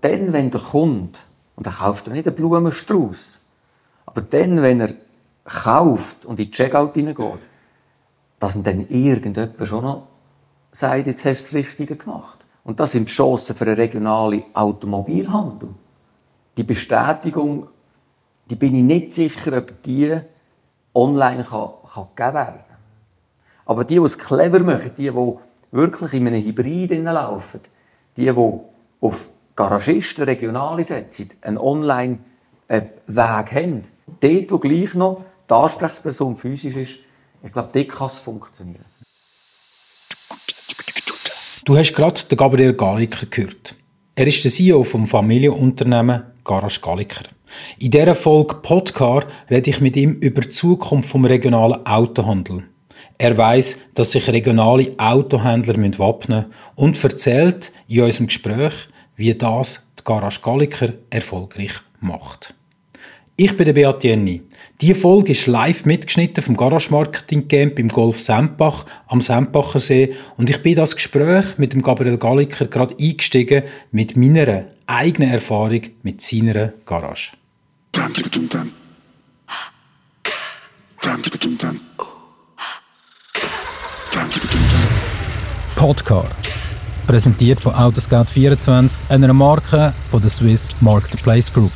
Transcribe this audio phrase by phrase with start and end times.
[0.00, 1.18] Dann, wenn der Kunde,
[1.56, 3.18] und er kauft ja nicht einen Blumenstrauß,
[4.06, 4.94] aber dann, wenn er
[5.44, 7.40] kauft und in die Checkout hineingeht,
[8.38, 10.06] dass ihm dann irgendjemand schon noch
[10.72, 12.38] sagt, jetzt hast du das Richtige gemacht.
[12.64, 15.70] Und das sind die Chancen für einen regionalen Automobilhandel.
[16.56, 17.68] Die Bestätigung,
[18.48, 20.20] die bin ich nicht sicher, ob die
[20.94, 22.60] online kann, kann gegeben werden
[23.64, 25.38] Aber die, die es clever machen, die, die
[25.70, 27.60] wirklich in einem Hybrid laufen,
[28.16, 28.60] die, die
[29.00, 33.84] auf Garagisten, Regionale setzen, einen Online-Weg haben,
[34.20, 36.98] dort, wo gleich noch die Ansprechperson physisch ist,
[37.42, 38.84] ich glaube, dort kann es funktionieren.
[41.64, 43.74] Du hast gerade den Gabriel Galiker gehört.
[44.14, 47.24] Er ist der CEO vom Familienunternehmen Garage Galiker.
[47.78, 52.64] In dieser Folge Podcar rede ich mit ihm über die Zukunft vom regionalen Autohandel.
[53.20, 59.82] Er weiß, dass sich regionale Autohändler wappnen müssen und erzählt in unserem Gespräch, wie das
[59.98, 62.54] die Garage Galliker erfolgreich macht.
[63.40, 64.42] Ich bin der Beat Jenny.
[64.80, 70.14] Diese Folge ist live mitgeschnitten vom Garage Marketing Camp im Golf Sempach am Sempacher See
[70.36, 75.82] und ich bin das Gespräch mit dem Gabriel Galliker gerade eingestiegen mit meiner eigenen Erfahrung
[76.02, 77.32] mit seiner Garage.
[85.74, 86.24] Podcar.
[87.06, 91.70] Präsentiert von Autoscout24, einer Marke von der Swiss Marketplace Group.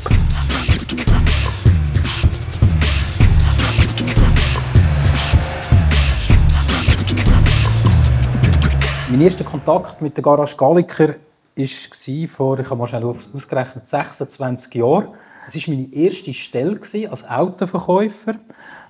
[9.09, 11.15] Mein erster Kontakt mit der Garage Galliker
[11.55, 15.09] war vor, ich habe schnell ausgerechnet, 26 Jahren.
[15.47, 18.33] Es war meine erste Stelle als Autoverkäufer,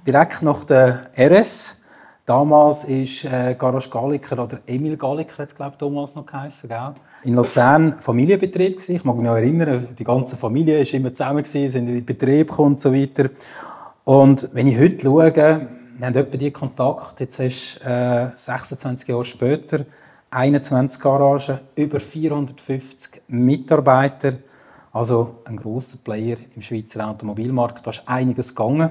[0.06, 1.81] direkt nach der RS.
[2.24, 6.94] Damals ist äh, Garage Galliker oder Emil Galliker, hat glaube damals noch geheißen, gell?
[7.24, 8.94] In Luzern Familienbetrieb gewesen.
[8.94, 12.04] Ich mag mich noch erinnern, die ganze Familie ist immer zusammen gewesen, sind in den
[12.04, 13.30] Betrieb und so weiter.
[14.04, 19.08] Und wenn ich heute schaue, wir haben etwa die Kontakt, jetzt hast du äh, 26
[19.08, 19.84] Jahre später
[20.30, 24.34] 21 Garagen, über 450 Mitarbeiter,
[24.92, 27.84] also ein großer Player im Schweizer Automobilmarkt.
[27.86, 28.90] Da ist einiges gegangen.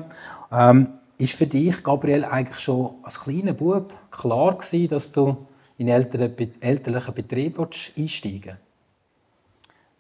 [0.52, 0.88] Ähm,
[1.22, 5.46] ist für dich, Gabriel, eigentlich schon als kleiner Bub klar gewesen, dass du
[5.78, 8.58] in elterlichen Betrieb einsteigen willst?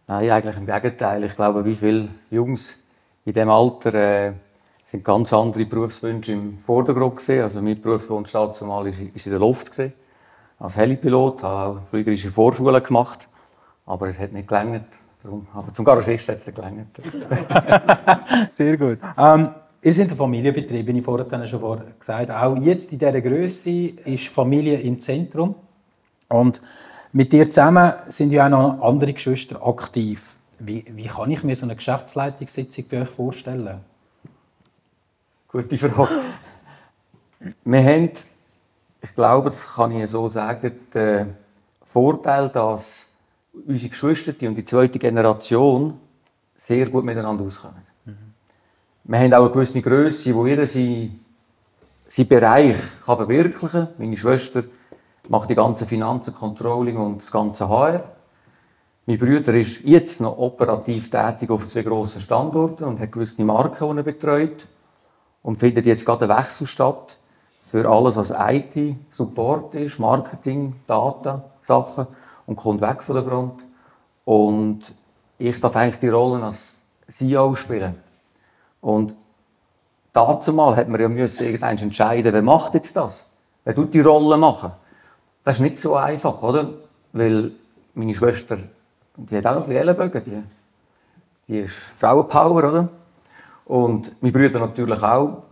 [0.08, 1.24] Nein, eigentlich im Gegenteil.
[1.24, 2.84] Ich glaube, wie viele Jungs
[3.24, 4.34] in diesem Alter äh,
[4.88, 7.44] sind ganz andere Berufswünsche im Vordergrund gesehen.
[7.44, 9.94] Also mein Berufswunsch zumal ist, ist in der Luft gesehen.
[10.60, 13.28] Als Helipilot, habe auch fliegerische Vorschule gemacht,
[13.86, 14.86] aber es hat nicht gelangt.
[15.54, 17.00] Aber zum Garagist hat es gelangt.
[18.50, 19.00] Sehr gut.
[19.18, 19.50] Ähm,
[19.84, 22.60] Ihr seid ein Familienbetrieb, wie ich vorhin schon gesagt habe.
[22.60, 25.56] Auch jetzt in dieser Größe ist Familie im Zentrum.
[26.30, 26.62] Und
[27.12, 30.36] mit dir zusammen sind ja auch noch andere Geschwister aktiv.
[30.60, 33.80] Wie, wie kann ich mir so eine Geschäftsleitungssitzung bei euch vorstellen?
[35.48, 36.22] Gute Frage.
[37.66, 38.12] Wir haben,
[39.02, 41.36] ich glaube, das kann ich so sagen, den
[41.84, 43.14] Vorteil, dass
[43.68, 46.00] unsere Geschwister und die zweite Generation
[46.56, 47.91] sehr gut miteinander auskommen.
[49.04, 51.26] Wir haben auch eine gewisse Größe, wo jeder seinen,
[52.08, 53.88] seinen Bereich kann verwirklichen kann.
[53.98, 54.64] Meine Schwester
[55.28, 58.04] macht die ganze Finanzen, Controlling und das ganze HR.
[59.08, 63.90] Mein Bruder ist jetzt noch operativ tätig auf zwei grossen Standorten und hat gewisse Marken,
[63.92, 64.68] die er betreut.
[65.42, 67.18] Und findet jetzt gerade einen Wechsel statt
[67.64, 72.06] für alles, was IT, Support ist, Marketing, Data, Sachen
[72.46, 73.62] und kommt weg von der Front.
[74.26, 74.82] Und
[75.40, 77.96] ich darf eigentlich die Rolle als CEO spielen.
[78.82, 79.16] Und
[80.12, 83.32] dazu mal hat man ja müssen irgendwann entscheiden, wer macht jetzt das?
[83.64, 84.72] Wer tut die Rolle machen?
[85.44, 86.70] Das ist nicht so einfach, oder?
[87.14, 87.52] Weil
[87.94, 88.58] meine Schwester,
[89.16, 90.44] die hat auch noch Ellenbögen, die,
[91.48, 92.90] die ist Frauenpower, oder?
[93.66, 95.44] Und mein Bruder natürlich auch.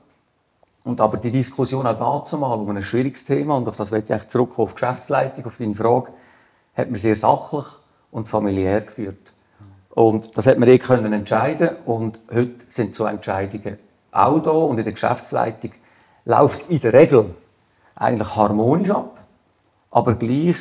[0.84, 4.16] Und aber die Diskussion auch dazu mal um ein schwieriges Thema, und auf das möchte
[4.16, 6.08] ich zurückkommen, auf Geschäftsleitung, auf deine Frage,
[6.76, 7.66] hat man sehr sachlich
[8.12, 9.20] und familiär geführt.
[9.90, 13.78] Und das hat man eh können entscheiden und heute sind so Entscheidungen
[14.12, 15.72] auch da und in der Geschäftsleitung
[16.26, 17.36] läuft in der Regel
[17.96, 19.20] eigentlich harmonisch ab,
[19.92, 20.58] aber gleich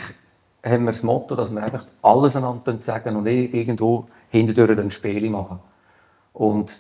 [0.64, 4.90] haben wir das Motto, dass wir einfach alles einander sagen und eh irgendwo hinterdurch ein
[4.90, 5.60] Spiel machen.
[6.32, 6.72] Und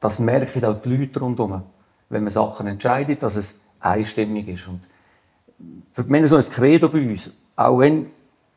[0.00, 1.62] das merken auch die Leute rundherum,
[2.08, 4.66] wenn man Sachen entscheidet, dass es einstimmig ist.
[4.66, 4.80] Und
[5.92, 8.06] für mich so ein Credo bei uns, auch wenn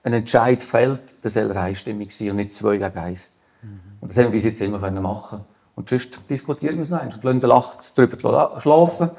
[0.05, 3.31] ein Entscheid fällt, dann soll er einstimmig sein und nicht zwei gegen eins.
[3.63, 3.79] Mhm.
[3.99, 5.41] Und das haben wir bis jetzt immer machen
[5.75, 9.09] Und sonst diskutieren wir es noch einmal und lassen den Nacht darüber schlafen.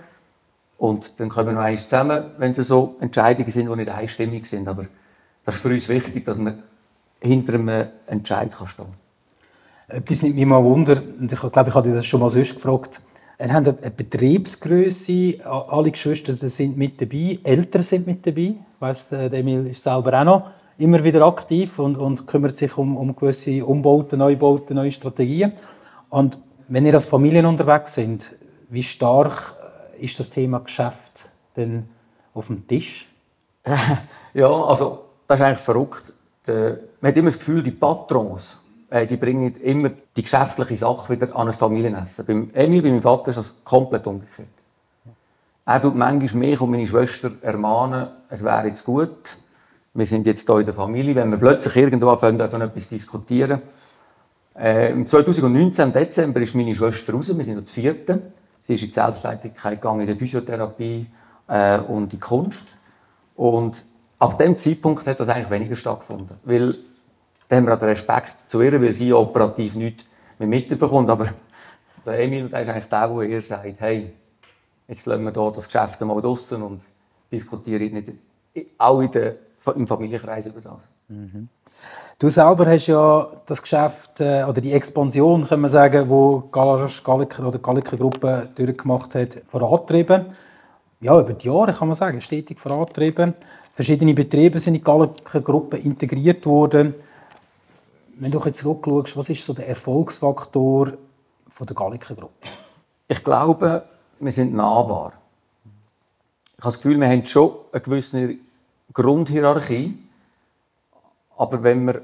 [0.78, 4.46] Und dann kommen wir noch einmal zusammen, wenn es so Entscheidungen sind, die nicht einstimmig
[4.46, 4.68] sind.
[4.68, 4.86] Aber
[5.44, 6.62] Das ist für uns wichtig, dass man
[7.20, 8.86] hinter einem Entscheid kann stehen
[9.88, 9.96] kann.
[9.96, 13.00] Etwas nimmt mich mal Wunder, und ich glaube, ich habe das schon mal sonst gefragt.
[13.38, 18.40] Wir haben eine Betriebsgröße, alle Geschwister sind mit dabei, Eltern sind mit dabei.
[18.40, 22.96] Ich weiss, Emil ist selber auch noch immer wieder aktiv und, und kümmert sich um,
[22.96, 25.52] um gewisse Umbauten, Neubauten, neue Strategien.
[26.10, 26.38] Und
[26.68, 28.34] wenn ihr als Familien unterwegs sind,
[28.68, 29.54] wie stark
[29.98, 31.88] ist das Thema Geschäft denn
[32.34, 33.08] auf dem Tisch?
[34.34, 36.12] ja, also das ist eigentlich verrückt.
[36.46, 38.58] Man hat immer das Gefühl, die Patrons,
[38.88, 42.24] äh, die bringen immer die geschäftliche Sache wieder an ein Familienessen.
[42.24, 44.48] Beim Emil, bei meinem Vater, ist das komplett umgekehrt.
[45.64, 49.36] Er tut manchmal mich und meine Schwester ermahnen, es wäre jetzt gut,
[49.96, 53.62] wir sind jetzt hier in der Familie, wenn wir plötzlich irgendwo anfangen, davon etwas diskutieren.
[54.54, 58.22] Äh, Im 2019, im Dezember, ist meine Schwester raus, wir sind noch die vierte.
[58.66, 61.06] Sie ist in die Selbstständigkeit gegangen, in der Physiotherapie
[61.48, 62.66] äh, und in die Kunst.
[63.36, 63.84] Und
[64.18, 66.36] ab dem Zeitpunkt hat das eigentlich weniger stattgefunden.
[66.44, 66.76] Weil,
[67.48, 70.04] da haben wir den Respekt zu ihr, weil sie operativ nichts
[70.38, 71.10] mehr mitbekommt.
[71.10, 71.28] Aber
[72.06, 74.12] der Emil, der ist eigentlich der, der ihr sagt, hey,
[74.88, 76.80] jetzt lassen wir hier das Geschäft mal draussen und
[77.30, 78.08] diskutieren nicht
[78.78, 79.36] auch in der,
[79.74, 80.78] im Familienkreis über das.
[81.08, 81.48] Mhm.
[82.18, 87.02] Du selber hast ja das Geschäft äh, oder die Expansion, kann man sagen, wo Galasch
[87.04, 90.26] Galliker oder Galliker Gruppe durchgemacht hat, vorantrieben.
[91.00, 93.34] Ja, über die Jahre kann man sagen, stetig vorantrieben.
[93.74, 96.94] Verschiedene Betriebe sind in die Galliker Gruppe integriert worden.
[98.18, 100.92] Wenn du jetzt zurückschaust, was ist so der Erfolgsfaktor
[101.50, 102.48] von der Galliker Gruppe?
[103.08, 103.82] Ich glaube,
[104.18, 105.12] wir sind nahbar.
[106.56, 108.36] Ich habe das Gefühl, wir haben schon eine gewisse
[108.92, 110.06] Grundhierarchie
[111.36, 112.00] aber wenn man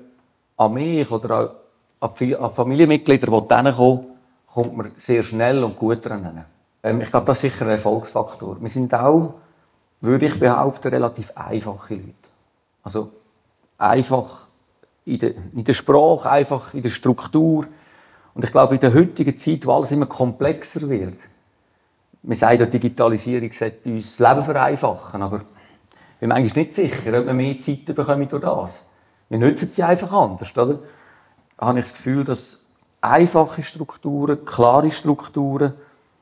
[0.57, 1.57] an mich oder
[2.01, 4.07] an Familienmitglieder kommen
[4.47, 6.45] kommt man sehr schnell und gut dran.
[6.83, 8.61] Ähm, ich glaube, das ist sicher ein Erfolgsfaktor.
[8.61, 9.35] Wir sind auch,
[10.03, 12.13] würde ich behaupten, relativ einfache Leute.
[12.83, 13.13] Also
[13.79, 14.43] einfach
[15.07, 17.67] in der, in der Sprache, einfach in der Struktur.
[18.35, 21.17] Und ich glaube, in der heutigen Zeit, wo alles immer komplexer wird,
[22.23, 25.41] man sagt ja, Digitalisierung sollte uns das Leben vereinfachen, aber
[26.23, 28.87] bin manchmal nicht sicher, ob wir mehr Zeit bekommen durch das.
[29.29, 30.57] Wir nutzen sie einfach anders.
[30.57, 30.79] Oder?
[31.57, 32.67] Da habe ich das Gefühl, dass
[33.01, 35.75] einfache Strukturen, klare Strukturen,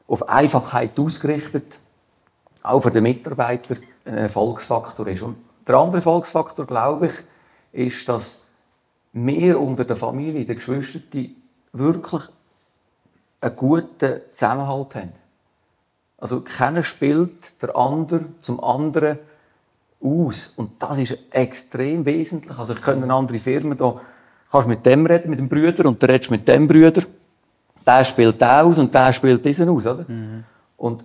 [0.09, 1.79] auf Einfachheit ausgerichtet,
[2.63, 3.77] auch für den Mitarbeiter
[4.07, 5.21] ein Erfolgsfaktor ist.
[5.21, 5.37] Und
[5.69, 7.15] der andere Erfolgsfaktor, glaube ich,
[7.87, 8.47] ist, dass
[9.13, 11.37] wir unter der Familie, den Geschwistern,
[11.75, 12.23] wirklich
[13.43, 15.13] einen guten Zusammenhalt haben.
[16.17, 19.19] Also keiner spielt der andere zum anderen
[20.03, 20.53] aus.
[20.57, 22.59] Und das ist extrem wesentlich.
[22.59, 24.01] Also eine andere Firma da,
[24.51, 27.03] kannst mit dem reden, mit dem Brüder, und du redest mit dem Brüder.
[27.87, 30.05] Der spielt den aus und der spielt diesen aus, oder?
[30.07, 30.45] Mhm.
[30.77, 31.05] Und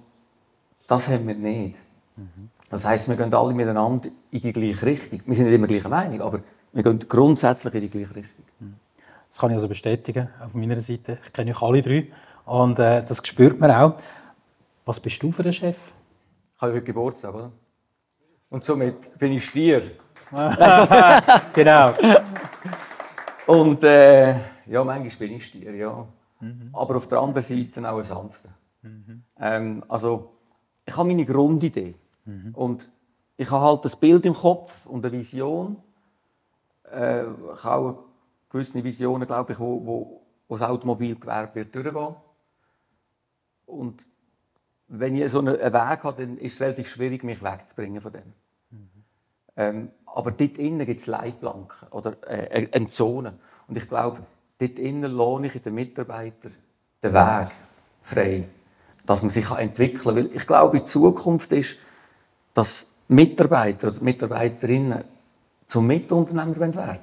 [0.88, 1.76] das haben wir nicht.
[2.16, 2.50] Mhm.
[2.70, 5.22] Das heisst, wir gehen alle miteinander in die gleiche Richtung.
[5.26, 6.40] Wir sind nicht immer gleicher Meinung, aber
[6.74, 8.46] wir gehen grundsätzlich in die gleiche Richtung.
[8.60, 8.76] Mhm.
[9.30, 11.20] Das kann ich also bestätigen, auf meiner Seite.
[11.24, 12.08] Ich kenne euch alle drei.
[12.46, 13.98] Und äh, das spürt man auch.
[14.86, 15.78] Was bist du für ein Chef?
[16.56, 17.52] Ich habe heute Geburtstag, oder?
[18.50, 19.92] Und somit bin ich Stier.
[21.54, 21.94] genau.
[23.48, 26.08] Und äh, ja, manchmal bin ich Stier, ja.
[26.40, 26.70] Mhm.
[26.74, 28.50] Aber auf der anderen Seite auch ein Sanfter.
[28.82, 29.24] Mhm.
[29.40, 30.32] Ähm, also,
[30.86, 31.96] ich habe meine Grundidee.
[32.26, 32.54] Mhm.
[32.54, 32.90] Und
[33.38, 35.78] ich habe halt das Bild im Kopf und eine Vision.
[36.92, 38.04] Äh, ich habe auch
[38.50, 42.16] gewisse Visionen, glaube ich, wo, wo, wo das Automobilgewerbe wird durchgehen.
[43.66, 44.08] Und
[44.88, 48.34] wenn ich so einen Weg habe, dann ist es relativ schwierig, mich wegzubringen von dem.
[49.58, 53.34] Ähm, aber dort innen gibt es Leitplanken oder äh, eine Zone.
[53.68, 54.20] Und ich glaube,
[54.60, 56.54] dort innen lohne ich den Mitarbeitern
[57.04, 57.48] den Weg
[58.04, 58.48] frei,
[59.06, 60.16] dass man sich entwickeln kann.
[60.16, 61.78] Weil ich glaube, in Zukunft ist,
[62.54, 65.04] dass Mitarbeiter oder Mitarbeiterinnen
[65.68, 67.00] zum Mitunternehmer werden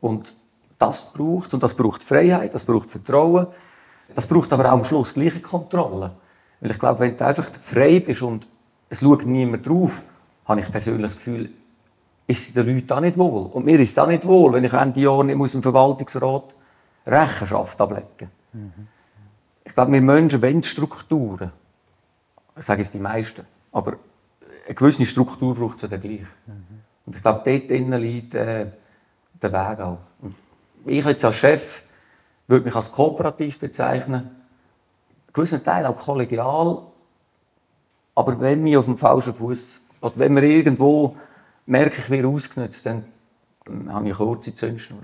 [0.00, 0.36] Und
[0.78, 3.46] das braucht, und das braucht Freiheit, das braucht Vertrauen,
[4.14, 6.12] das braucht aber auch am Schluss gleiche Kontrolle.
[6.60, 8.46] Weil ich glaube, wenn du einfach frei bist und
[8.88, 10.02] es schaut niemand drauf,
[10.44, 11.50] habe ich persönlich das Gefühl,
[12.26, 13.50] ist den Leuten auch nicht wohl.
[13.52, 16.44] Und mir ist es auch nicht wohl, wenn ich Ende Jahr nicht muss im Verwaltungsrat
[17.06, 18.88] Rechenschaft ablegen mhm.
[19.64, 21.52] Ich glaube, wir Menschen wollen Strukturen.
[22.56, 23.46] Ich sage es die meisten.
[23.72, 23.94] Aber
[24.66, 26.20] eine gewisse Struktur braucht es ja gleich.
[26.46, 26.80] Mhm.
[27.06, 28.66] Und ich glaube, dort innen liegt äh,
[29.40, 29.98] der Weg auch.
[30.84, 31.84] Ich jetzt als Chef
[32.46, 34.42] würde mich als kooperativ bezeichnen
[35.32, 36.82] gewissen Teil auch kollegial,
[38.14, 41.16] aber wenn wir auf dem falschen Fuß oder wenn wir irgendwo
[41.64, 43.04] merke, ich werde ausgenutzt, dann,
[43.88, 45.02] habe ich eine kurze Zündschnur.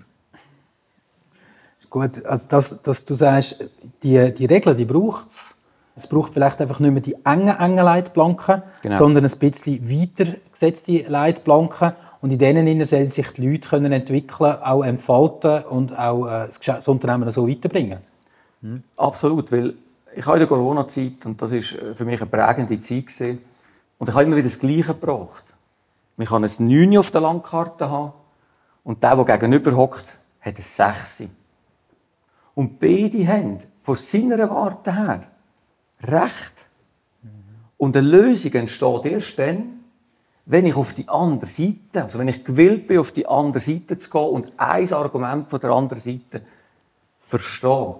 [1.90, 3.70] Gut, also dass, dass du sagst,
[4.02, 5.54] die, die Regeln, die braucht es.
[5.96, 8.98] Es braucht vielleicht einfach nicht mehr die engen, engen Leitplanken, genau.
[8.98, 11.92] sondern ein bisschen weiter gesetzte Leitplanken.
[12.20, 16.86] Und in denen sollen sich die Leute können entwickeln, auch entfalten und auch äh, das
[16.88, 17.98] Unternehmen so weiterbringen.
[18.60, 18.82] Mhm.
[18.96, 19.74] Absolut, weil
[20.14, 23.38] ich habe in der Corona-Zeit, und das ist äh, für mich eine prägende Zeit gewesen,
[23.98, 25.44] und ich habe immer wieder das Gleiche gebraucht.
[26.16, 28.12] Man kann ein 9 auf der Landkarte haben
[28.84, 30.06] und der, der gegenüber hockt,
[30.40, 31.24] hat ein 6.
[32.54, 35.24] Und beide haben von seiner Warte her
[36.02, 36.66] Recht.
[37.76, 39.80] Und eine Lösung entsteht erst dann,
[40.46, 43.98] wenn ich auf die andere Seite, also wenn ich gewillt bin, auf die andere Seite
[43.98, 46.42] zu gehen und ein Argument von der anderen Seite
[47.20, 47.96] verstehe.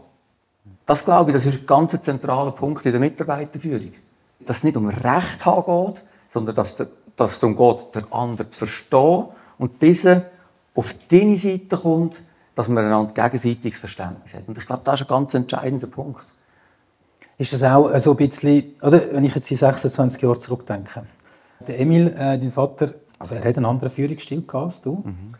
[0.86, 3.92] Das glaube ich, das ist ein ganz zentraler Punkt in der Mitarbeiterführung.
[4.40, 6.76] Dass es nicht um Recht haben geht, sondern dass,
[7.16, 9.24] dass es darum geht, den anderen zu verstehen
[9.58, 10.26] und diese
[10.74, 12.16] auf deine Seite kommt,
[12.54, 14.46] dass man einander gegenseitiges Verständnis hat.
[14.46, 16.20] Und ich glaube, das ist ein ganz entscheidender Punkt.
[17.36, 21.04] Ist das auch so ein bisschen, oder wenn ich jetzt die 26 Jahre zurückdenke,
[21.66, 25.02] der Emil, äh, dein Vater, also er hat einen anderen Führungsstil als du.
[25.04, 25.34] Mhm.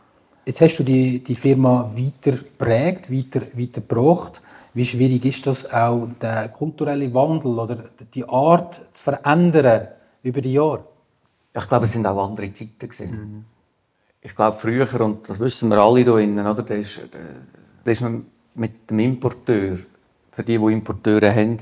[0.48, 4.40] Jetzt hast du die, die Firma weiter prägt, weiter, weiter gebracht.
[4.72, 9.88] Wie schwierig ist das auch, der kulturelle Wandel oder die Art zu verändern
[10.22, 10.84] über die Jahre?
[11.54, 13.10] Ich glaube, es sind auch andere Zeiten gewesen.
[13.10, 13.44] Mhm.
[14.22, 16.98] Ich glaube, früher, und das wissen wir alle hier drinnen, oder, da ist,
[17.84, 18.24] da ist man
[18.54, 19.80] mit dem Importeur,
[20.32, 21.58] für die, die Importeure haben,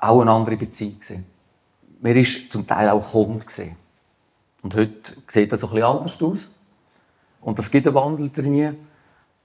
[0.00, 1.26] auch eine andere Beziehung gewesen
[2.00, 3.44] man war zum Teil auch Kunde.
[3.44, 3.76] Gewesen.
[4.62, 6.50] Und heute sieht das ein bisschen anders aus.
[7.46, 8.76] Und es gibt einen Wandel drin.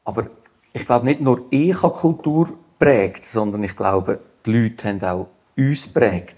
[0.03, 0.25] Aber
[0.74, 5.27] ich glaube, nicht nur ich habe Kultur prägt, sondern ich glaube, die Leute haben auch
[5.55, 6.36] uns prägt.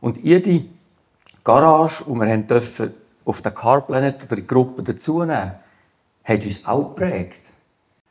[0.00, 0.64] Und jede
[1.44, 2.94] Garage, die wir dürfen,
[3.26, 5.52] auf der Carplanet oder die Gruppe dazunehmen,
[6.24, 7.42] hat uns auch geprägt.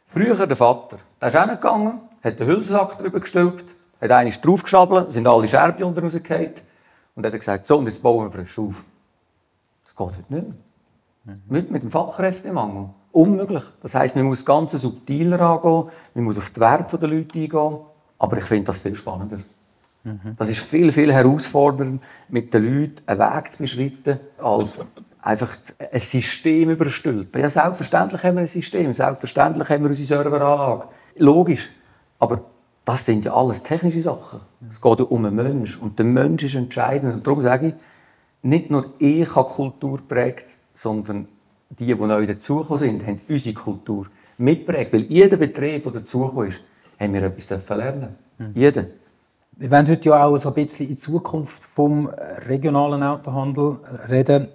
[0.05, 1.93] Früher der Vater, der ist hingegangen,
[2.24, 3.65] hat den Hülsensack drüber gestülpt,
[4.00, 6.53] hat einen draufgeschabelt, sind alle Scherben unter rausgefallen.
[7.15, 8.86] Und hat gesagt, so, und jetzt bauen wir frisch auf.
[9.84, 10.66] Das geht heute nicht mehr.
[11.27, 11.41] Mhm.
[11.50, 12.89] Nicht mit dem Fachkräftemangel.
[13.12, 13.63] Unmöglich.
[13.81, 17.77] Das heisst, man muss ganz subtiler angehen, man muss auf die Werte der Leute eingehen.
[18.17, 19.39] Aber ich finde das viel spannender.
[20.03, 20.36] Mhm.
[20.38, 24.79] Das ist viel, viel herausfordernder, mit den Leuten einen Weg zu beschreiten, als
[25.22, 25.57] einfach
[25.91, 27.41] ein System überstülpen.
[27.41, 30.86] Ja, selbstverständlich haben wir ein System, selbstverständlich haben wir unsere Serveranlage.
[31.17, 31.69] Logisch.
[32.19, 32.41] Aber
[32.86, 34.39] das sind ja alles technische Sachen.
[34.72, 35.77] Es geht ja um einen Mensch.
[35.77, 37.15] Und der Mensch ist entscheidend.
[37.15, 37.74] Und darum sage ich,
[38.43, 40.46] nicht nur ich habe Kultur prägt,
[40.77, 41.27] sondern
[41.69, 44.07] die, die neu dazugekommen sind, haben unsere Kultur
[44.38, 44.93] mitprägt.
[44.93, 46.62] Weil jeder Betrieb, der dazugekommen ist,
[47.00, 48.51] haben wir etwas lernen mhm.
[48.53, 48.86] Jeder.
[49.60, 54.50] Wir werden heute ja auch so ein bisschen in Zukunft vom regionalen Autohandel reden.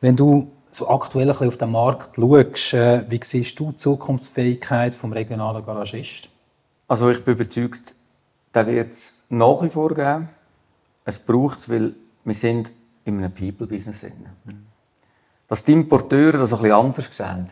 [0.00, 4.94] Wenn du so aktuell ein auf den Markt schaust, äh, wie siehst du die Zukunftsfähigkeit
[4.94, 6.30] des regionalen Garagisten?
[6.88, 7.94] Also ich bin überzeugt,
[8.52, 10.28] da wird es nach wie vor geben.
[11.04, 11.94] Es braucht es, weil
[12.24, 12.72] wir sind
[13.04, 14.14] in einem People-Business sind.
[15.48, 17.50] Dass die Importeure das bisschen anders sehen.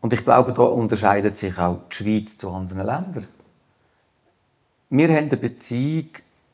[0.00, 3.28] Und ich glaube, da unterscheidet sich auch die Schweiz zu anderen Ländern.
[4.90, 6.08] Wir haben eine Beziehung,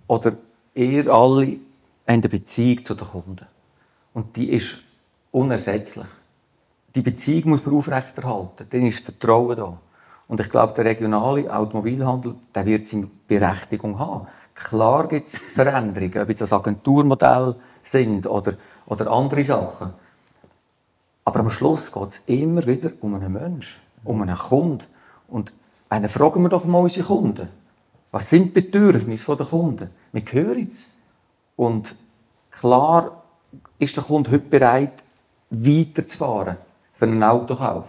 [0.07, 0.33] oder
[0.75, 1.61] eher alle haben
[2.07, 3.47] eine Beziehung zu den Kunden.
[4.15, 4.83] Und die ist
[5.31, 6.07] unersetzlich.
[6.95, 8.67] Die Beziehung muss man aufrechterhalten.
[8.69, 9.79] Dann ist Vertrauen da.
[10.27, 14.27] Und ich glaube, der regionale Automobilhandel, der wird seine Berechtigung haben.
[14.55, 18.55] Klar gibt es Veränderungen, ob es das Agenturmodell sind oder,
[18.87, 19.93] oder andere Sachen.
[21.25, 24.85] Aber am Schluss geht es immer wieder um einen Menschen, um einen Kunden.
[25.29, 25.53] Und
[25.89, 27.49] dann fragen wir doch mal unsere Kunden.
[28.11, 29.91] Was sind die Bedürfnisse der Kunden?
[30.13, 30.97] Wir hören es.
[31.57, 31.95] Und
[32.51, 33.23] klar
[33.79, 35.03] ist der Kunde heute bereit,
[35.51, 36.57] weiterzufahren
[36.95, 37.85] für einen Autokauf.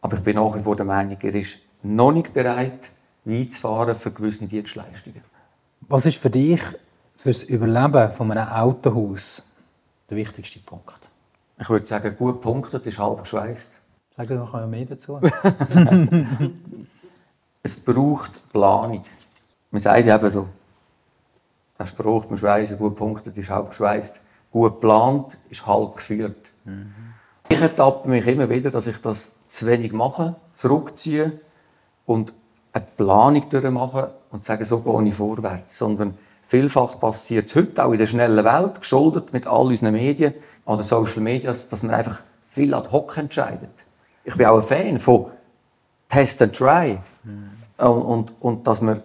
[0.00, 2.90] Aber ich bin nach wie vor der Meinung, er ist noch nicht bereit,
[3.24, 5.22] weit für gewisse Dienstleistungen.
[5.82, 6.60] Was ist für dich
[7.16, 9.42] für das Überleben von einem Autohaus
[10.08, 11.08] der wichtigste Punkt?
[11.62, 13.74] Ich würde sagen, gut punktet ist halb geschweißt.
[14.10, 15.20] Sag dir noch mehr dazu.
[17.62, 19.02] es braucht Planung.
[19.70, 20.48] Man sagt eben so,
[21.78, 24.20] der Spruch, man schweißen, gut punktet ist halb geschweißt.
[24.50, 26.36] Gut geplant ist halb geführt.
[26.64, 26.92] Mhm.
[27.48, 31.38] Ich ertappe mich immer wieder, dass ich das zu wenig mache, zurückziehe
[32.06, 32.32] und
[32.72, 35.78] eine Planung durchmachen und sagen, so gehe ich vorwärts.
[35.78, 40.34] Sondern vielfach passiert es heute auch in der schnellen Welt, geschuldet mit all unseren Medien
[40.64, 43.70] oder Social Media, dass man einfach viel ad hoc entscheidet.
[44.24, 45.26] Ich bin auch ein Fan von
[46.08, 46.98] Test and Try.
[47.24, 47.50] Mhm.
[47.78, 49.02] Und, und, und, dass, man,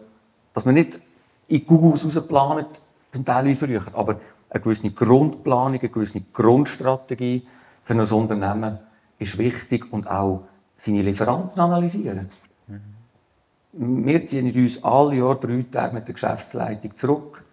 [0.53, 0.99] dass man nicht
[1.47, 2.67] in Google rausplant,
[3.11, 7.47] zum Teil wie früher, aber eine gewisse Grundplanung, eine gewisse Grundstrategie
[7.83, 8.77] für ein Unternehmen
[9.17, 10.43] ist wichtig und auch
[10.75, 12.29] seine Lieferanten analysieren.
[12.67, 14.05] Mhm.
[14.05, 17.43] Wir ziehen uns alle Jahr drei Tage mit der Geschäftsleitung zurück.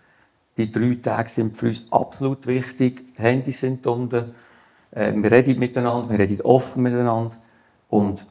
[0.57, 3.15] Die drei Tage sind für uns absolut wichtig.
[3.17, 4.35] Die Handys sind unten,
[4.95, 7.33] Äh, wir reden miteinander, wir reden offen miteinander.
[7.89, 8.27] Und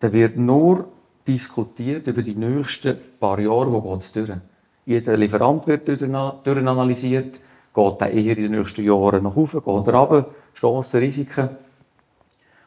[0.00, 0.88] da wird nur
[1.26, 4.30] diskutiert über die nächsten paar Jahre, wo geht es durch.
[4.84, 7.34] Jeder Lieferant wird durchanalysiert,
[7.72, 11.50] geht der eher in den nächsten Jahren nach oben, geht er runter, Chancen, Risiken.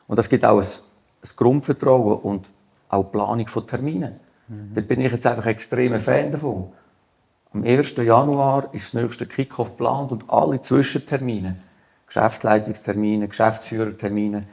[0.07, 2.49] Und das gibt auch ein, ein Grundvertrauen und
[2.87, 4.13] auch Planung von Terminen.
[4.47, 4.71] Mhm.
[4.75, 6.71] Da bin ich jetzt einfach extremer Fan davon.
[7.55, 7.95] Am 1.
[7.95, 11.55] Januar ist das nächste Kickoff geplant und alle Zwischentermine,
[12.05, 14.43] Geschäftsleitungstermine, Geschäftsführertermine,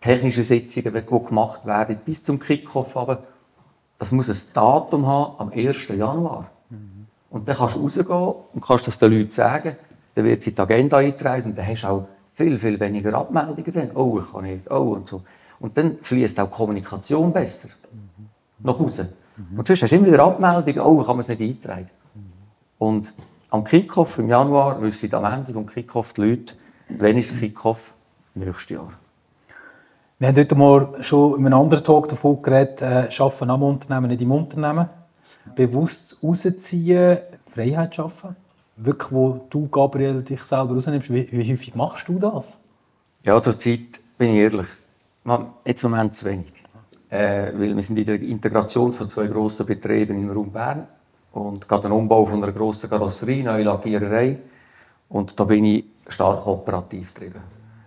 [0.00, 3.24] technische Sitzungen, die gemacht werden, bis zum Kickoff, aber
[3.98, 5.88] das muss ein Datum haben am 1.
[5.88, 6.48] Januar.
[6.70, 7.06] Mhm.
[7.28, 9.76] Und dann kannst du rausgehen und kannst das den Leuten sagen,
[10.14, 13.14] dann wird sie in die Agenda eingetragen und dann hast du auch viel, viel weniger
[13.14, 13.72] Abmeldungen.
[13.72, 13.96] Dann.
[13.96, 15.22] Oh, ich kann nicht, oh und so.
[15.58, 18.28] Und dann fließt auch die Kommunikation besser mhm.
[18.60, 19.12] nach Hause.
[19.36, 19.58] Mhm.
[19.58, 21.90] Und sonst hast du immer wieder Abmeldungen, oh, ich kann es nicht eintragen.
[22.84, 23.14] Und
[23.48, 26.54] am Kickoff im Januar wissen am Ende vom Kickoff die Leute,
[26.90, 27.94] wann ist Kickoff
[28.34, 28.92] nächstes Jahr.
[30.18, 34.08] Wir haben heute mal schon in einem anderen Talk davon geredet, äh, Arbeiten am Unternehmen,
[34.08, 34.88] nicht im Unternehmen.
[35.56, 38.36] Bewusst rausziehen, Freiheit schaffen.
[38.76, 41.10] Wirklich, wo du, Gabriel, dich selber rausnimmst.
[41.10, 42.60] Wie, wie häufig machst du das?
[43.22, 44.68] Ja, zurzeit bin ich ehrlich.
[45.64, 46.52] Jetzt im Moment zu wenig.
[47.08, 50.86] Äh, weil wir sind in der Integration von zwei grossen Betrieben im Raum Bern
[51.34, 54.38] und gerade den Umbau von einer grossen Karosserie, neue Lackiererei.
[55.08, 57.34] Und da bin ich stark operativ drin.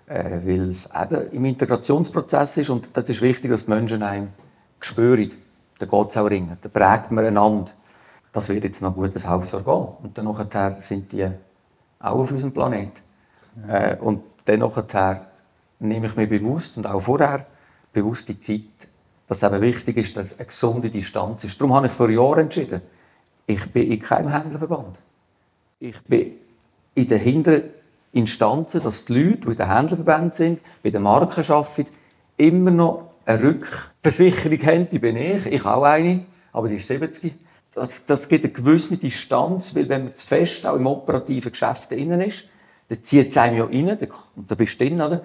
[0.05, 4.29] Äh, weil es eben im Integrationsprozess ist und das ist wichtig, dass die Menschen einem
[4.79, 5.31] spüren.
[5.79, 7.71] Da geht es auch ringen, da prägt man einander.
[8.33, 9.87] Das wird jetzt noch ein gutes Halbjahr gehen.
[10.03, 11.25] Und dann nachher sind die
[11.99, 12.99] auch auf unserem Planeten.
[13.67, 15.27] Äh, und dann nachher
[15.79, 17.45] nehme ich mir bewusst und auch vorher
[17.93, 18.61] bewusst die Zeit,
[19.27, 21.59] dass es eben wichtig ist, dass eine gesunde Distanz ist.
[21.59, 22.81] Darum habe ich vor Jahren entschieden,
[23.47, 24.97] ich bin in keinem Händlerverband.
[25.79, 26.33] Ich bin
[26.93, 27.63] in den hinteren
[28.11, 31.87] Instanzen, dass die Leute, die in den Händlerverbänden sind, bei den Marken arbeiten,
[32.35, 34.89] immer noch eine Rückversicherung haben.
[34.89, 37.33] Die bin ich, ich auch eine, aber die ist 70.
[37.73, 41.91] Das, das gibt eine gewisse Distanz, weil wenn man zu fest auch im operativen Geschäft
[41.91, 42.49] drin ist,
[42.89, 45.23] dann zieht es einem ja rein, und da bist du drin, oder?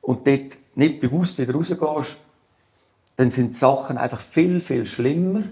[0.00, 2.18] Und dort nicht bewusst wieder rausgehst,
[3.16, 5.42] dann sind die Sachen einfach viel, viel schlimmer,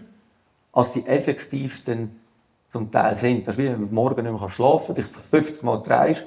[0.77, 2.11] als sie effektiv dann
[2.69, 3.49] zum Teil sind.
[3.49, 6.27] Das ist wie wenn du morgen nicht mehr schlafen kannst, dich 50 Mal drehst.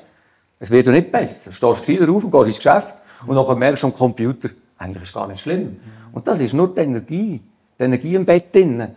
[0.59, 1.51] Es wird ja nicht besser.
[1.51, 2.95] Du stehst wieder auf und gehst ins Geschäft
[3.27, 5.79] und dann merkst du am Computer, eigentlich ist es gar nicht schlimm.
[6.11, 7.41] Und das ist nur die Energie.
[7.77, 8.87] Die Energie im Bett drin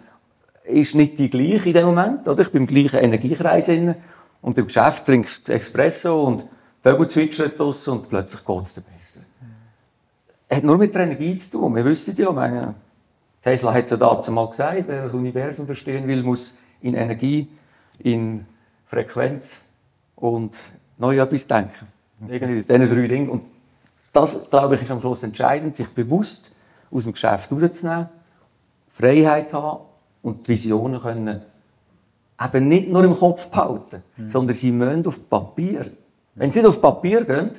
[0.64, 2.26] ist nicht die gleiche in dem Moment.
[2.26, 2.40] Oder?
[2.40, 3.94] Ich bin im gleichen Energiekreis drin
[4.40, 6.46] und im Geschäft trinkst du Espresso und
[6.82, 9.26] Vögel zwitschern draussen und plötzlich geht es dir besser.
[10.48, 11.76] Es hat nur mit der Energie zu tun.
[11.76, 12.74] Wir wissen ja, meine,
[13.42, 17.48] Tesla hat es ja dazu mal gesagt, wer das Universum verstehen will, muss in Energie,
[17.98, 18.46] in
[18.86, 19.64] Frequenz
[20.16, 20.56] und
[20.98, 21.88] neu etwas denken.
[22.22, 22.34] Okay.
[22.34, 23.30] Irgendwie diese drei Dinge.
[23.30, 23.42] Und
[24.12, 26.54] das, glaube ich, ist am Schluss entscheidend, sich bewusst
[26.90, 28.08] aus dem Geschäft rauszunehmen,
[28.90, 29.84] Freiheit haben
[30.22, 31.42] und Visionen können
[32.44, 34.28] eben nicht nur im Kopf behalten, mhm.
[34.28, 35.90] sondern sie müssen auf Papier.
[36.34, 37.50] Wenn sie nicht auf Papier gehen,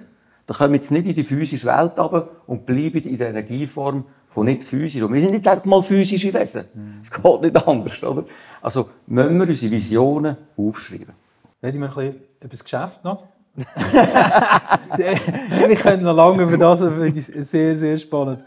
[0.46, 4.46] dann kommen sie nicht in die physische Welt runter und bleiben in der Energieform von
[4.46, 5.02] nicht physisch.
[5.02, 6.66] Und wir sind nicht einfach mal physische Wesen.
[7.04, 7.24] Es mhm.
[7.24, 8.26] geht nicht anders, oder?
[8.62, 11.14] Also müssen wir unsere Visionen aufschreiben.
[11.62, 13.24] Reden wir ein bisschen über das Geschäft noch.
[13.56, 18.44] wir können noch lange über das, das finde ich sehr, sehr spannend.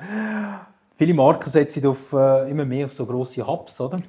[0.96, 4.02] Viele Marken setzen auf, äh, immer mehr auf so grosse Hubs, oder?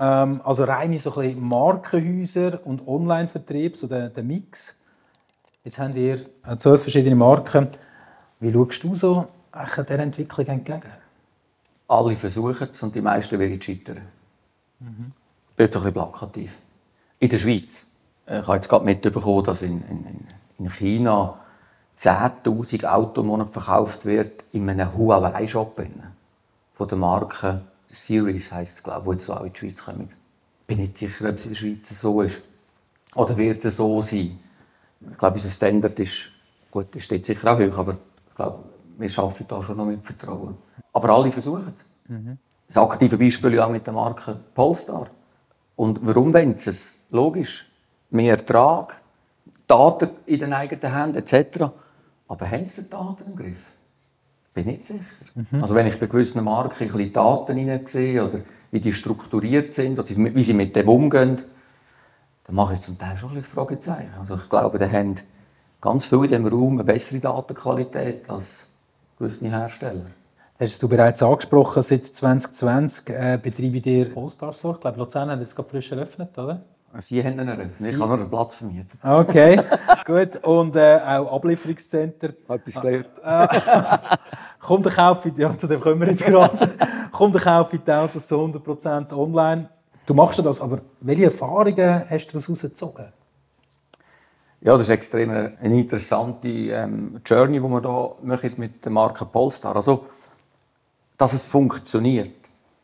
[0.00, 4.76] Ähm, also reine so ein Markenhäuser und Online-Vertrieb, so der, der Mix.
[5.64, 7.68] Jetzt habt ihr äh, zwölf verschiedene Marken.
[8.40, 10.82] Wie schaust du so dieser Entwicklung entgegen?
[11.88, 14.02] Alle versuchen es und die meisten werden scheitern.
[14.78, 15.12] Mhm.
[15.56, 16.52] Wird so ein bisschen plakativ.
[17.18, 17.78] In der Schweiz.
[18.26, 20.26] Ich habe jetzt gerade mitbekommen, dass in, in,
[20.58, 21.40] in China
[21.96, 25.80] 10.000 Autos verkauft wird in einem Huawei-Shop.
[26.74, 30.10] Von der Marke Series heisst es, glaube ich, die jetzt auch in die Schweiz kommen.
[30.60, 32.42] Ich bin nicht sicher, ob es in der Schweiz so ist.
[33.14, 34.38] Oder wird es so sein?
[35.10, 36.30] Ich glaube, unser Standard ist,
[36.70, 37.96] gut, steht sicher auch hoch, aber
[38.28, 38.64] ich glaube,
[38.98, 40.56] wir arbeiten da schon noch mit Vertrauen.
[40.98, 42.10] Aber alle versuchen es.
[42.10, 42.38] Mhm.
[42.66, 45.06] Das aktive Beispiel ja auch mit der Marke Polestar.
[45.76, 47.04] Und warum wollen sie es?
[47.10, 47.70] Logisch.
[48.10, 48.96] Mehr Ertrag,
[49.68, 51.66] Daten in den eigenen Händen etc.
[52.26, 53.58] Aber haben sie die Daten im Griff?
[54.54, 55.04] Bin nicht sicher.
[55.36, 55.62] Mhm.
[55.62, 58.40] Also wenn ich bei gewissen Marken ein bisschen Daten hineinsehe oder
[58.72, 61.38] wie die strukturiert sind oder wie sie mit dem umgehen,
[62.44, 64.14] dann mache ich zum Teil schon ein bisschen Fragezeichen.
[64.18, 65.14] Also ich glaube, da haben
[65.80, 68.66] ganz viele in diesem Raum eine bessere Datenqualität als
[69.16, 70.06] gewisse Hersteller.
[70.60, 74.74] Hast du bereits angesprochen, seit 2020 äh, betreibe ich dir All-Star Store.
[74.74, 76.62] Ich glaube, Luzern hat jetzt gerade frisch eröffnet, oder?
[76.98, 77.94] Sie haben ihn eröffnet.
[77.94, 78.98] Ich habe nur einen Platz vermietet.
[79.00, 79.62] Okay,
[80.04, 80.42] gut.
[80.42, 82.30] Und äh, auch Ablieferungscenter.
[82.48, 83.08] Etwas gelernt.
[84.58, 86.70] Kommt der Kauf, ja, zu dem kommen wir jetzt gerade.
[87.12, 89.68] Kommt der Kauf in die Autos zu 100% online.
[90.06, 93.12] Du machst ja das, aber welche Erfahrungen hast du daraus gezogen?
[94.60, 98.90] Ja, das ist extrem eine, eine interessante ähm, Journey, die wir hier machen mit der
[98.90, 99.76] Marke Polestar.
[99.76, 100.06] Also,
[101.18, 102.34] dass es funktioniert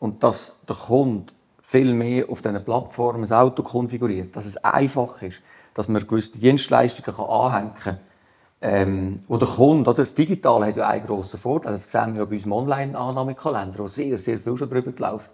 [0.00, 5.22] und dass der Kunde viel mehr auf diesen Plattformen das Auto konfiguriert, dass es einfach
[5.22, 5.38] ist,
[5.72, 7.98] dass man gewisse Dienstleistungen kann anhängen kann.
[8.60, 12.20] Ähm, wo der Kunde, oder das Digitale hat ja einen grossen Vorteil, das sehen wir
[12.20, 15.30] ja bei unserem Online-Annahmekalender, wo sehr, sehr viel schon drüber läuft.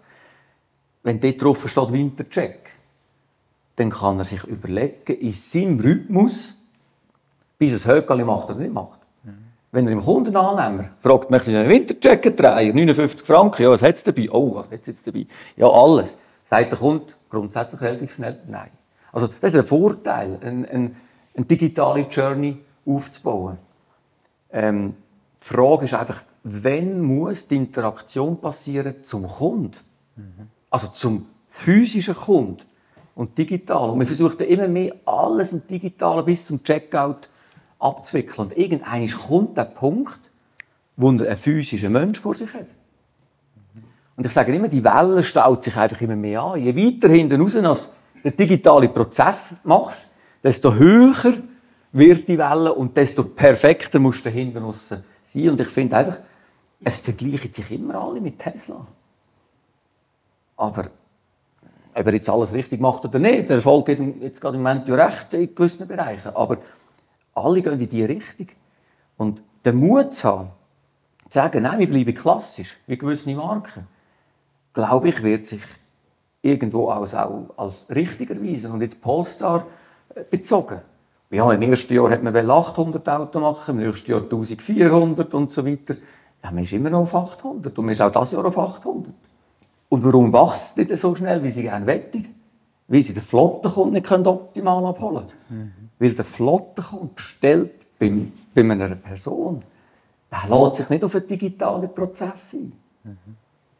[1.03, 2.69] Wenn dort drauf steht Wintercheck,
[3.75, 6.57] dann kann er sich überlegen, in seinem Rhythmus,
[7.57, 9.00] bis das Höckeli macht oder nicht macht.
[9.71, 12.75] Wenn er im Kundenannehmer fragt, möchte ich einen Winterchecker drehen?
[12.75, 14.29] 59 Franken, ja, was hat es dabei?
[14.29, 15.25] Oh, was hat es jetzt dabei?
[15.55, 16.17] Ja, alles.
[16.49, 18.69] Sagt der Kunde grundsätzlich relativ schnell Nein.
[19.13, 20.91] Also, das ist ein Vorteil, eine, eine,
[21.35, 23.57] eine digitale Journey aufzubauen.
[24.51, 24.95] Ähm,
[25.41, 29.77] die Frage ist einfach, wenn muss die Interaktion passieren zum Kunden?
[30.69, 32.63] Also zum physischen Kunden
[33.15, 33.91] und digital.
[33.91, 37.29] Und wir versuchen immer mehr alles im Digitalen bis zum Checkout
[37.81, 38.47] abzuwickeln.
[38.47, 40.19] Und irgendwann kommt der Punkt,
[40.95, 42.67] wo er einen physischen Mensch vor sich hat.
[44.15, 46.63] Und ich sage immer, die Welle staut sich einfach immer mehr an.
[46.63, 49.97] Je weiter hinten raus der digitale Prozess machst,
[50.43, 51.33] desto höher
[51.91, 55.03] wird die Welle und desto perfekter musst du hinten raus sein.
[55.49, 56.17] Und ich finde einfach,
[56.83, 58.85] es vergleichen sich immer alle mit Tesla.
[60.57, 60.85] Aber
[61.93, 64.87] ob er jetzt alles richtig macht oder nicht, der Erfolg geht jetzt gerade im Moment
[64.87, 66.35] ja recht in gewissen Bereichen.
[66.35, 66.57] Aber
[67.33, 68.47] alle gehen in diese Richtung.
[69.17, 70.49] Und den Mut zu haben,
[71.29, 73.87] zu sagen, nein, wir bleiben klassisch, wie gewisse Marken,
[74.73, 75.61] glaube ich, wird sich
[76.41, 78.71] irgendwo als, auch als richtig erweisen.
[78.71, 79.65] Und jetzt Polestar
[80.15, 80.81] äh, bezogen.
[81.29, 85.65] Ja, im ersten Jahr hat man 800 Auto machen, im nächsten Jahr 1400 und so
[85.65, 85.95] weiter.
[86.43, 89.13] Ja, man ist immer noch auf 800 und man ist auch dieses Jahr auf 800.
[89.89, 92.25] Und warum wächst die so schnell, wie sie gerne wettet?
[92.87, 95.73] Weil sie den Flottenkunden nicht optimal abholen können.
[95.79, 95.80] Mhm.
[96.01, 98.11] Weil der Flottenkunde bestellt bei,
[98.55, 99.61] bei einer Person,
[100.31, 102.73] der lädt sich nicht auf einen digitalen Prozess ein.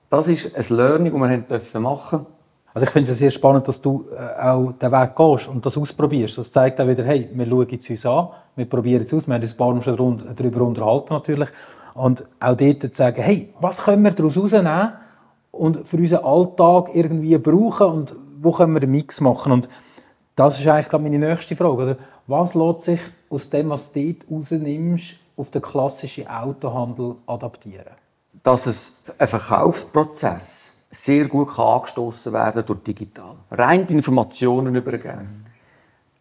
[0.08, 2.34] Das ist ein Learning, das wir machen dürfen.
[2.76, 5.76] Also ich finde es sehr spannend, dass du äh, auch den Weg gehst und das
[5.76, 6.38] ausprobierst.
[6.38, 9.34] Das zeigt auch wieder, hey, wir schauen es uns an, wir probieren es aus, wir
[9.34, 11.50] haben uns ein paar Mal schon darüber unterhalten natürlich.
[11.96, 14.94] Und auch dort zu sagen, hey, was können wir daraus herausnehmen
[15.50, 19.52] und für unseren Alltag irgendwie brauchen und wo können wir den Mix machen?
[19.52, 19.68] Und
[20.36, 21.84] das ist eigentlich meine nächste Frage.
[21.84, 21.98] Oder?
[22.28, 27.96] Was lässt sich aus dem, was du dort rausnimmst, auf den klassischen Autohandel adaptieren?
[28.44, 33.36] Dass es ein Verkaufsprozess sehr gut angestoßen werden durch digital.
[33.50, 35.46] Rein die Informationen übergeben.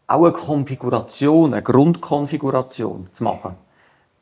[0.06, 3.56] Auch eine Konfiguration, eine Grundkonfiguration zu machen.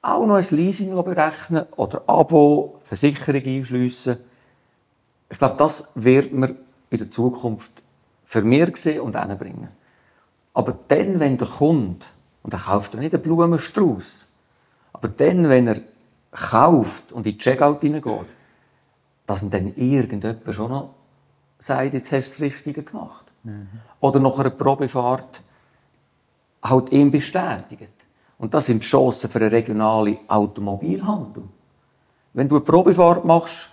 [0.01, 4.18] Auch noch ein Leasing berechnen oder Abo, Versicherung einschliessen.
[5.31, 6.57] Ich glaube, das wird man
[6.90, 7.72] in der Zukunft
[8.24, 9.68] für mich sehen und bringen.
[10.59, 12.05] Aber dann, wenn der Kunde,
[12.42, 14.27] und er kauft ja nicht einen Blumenstrauß,
[14.92, 15.81] aber dann, wenn er
[16.33, 18.27] kauft und in die Checkout hineingeht,
[19.25, 20.94] dass ihm dann irgendjemand schon noch
[21.61, 23.25] sagt, jetzt hast du das Richtige gemacht.
[23.44, 23.68] Mhm.
[24.01, 25.42] Oder nach einer Probefahrt
[26.64, 27.92] halt ihm bestätigt.
[28.38, 31.44] Und das sind Chancen für einen regionalen Automobilhandel.
[32.33, 33.71] Wenn du eine Probefahrt machst,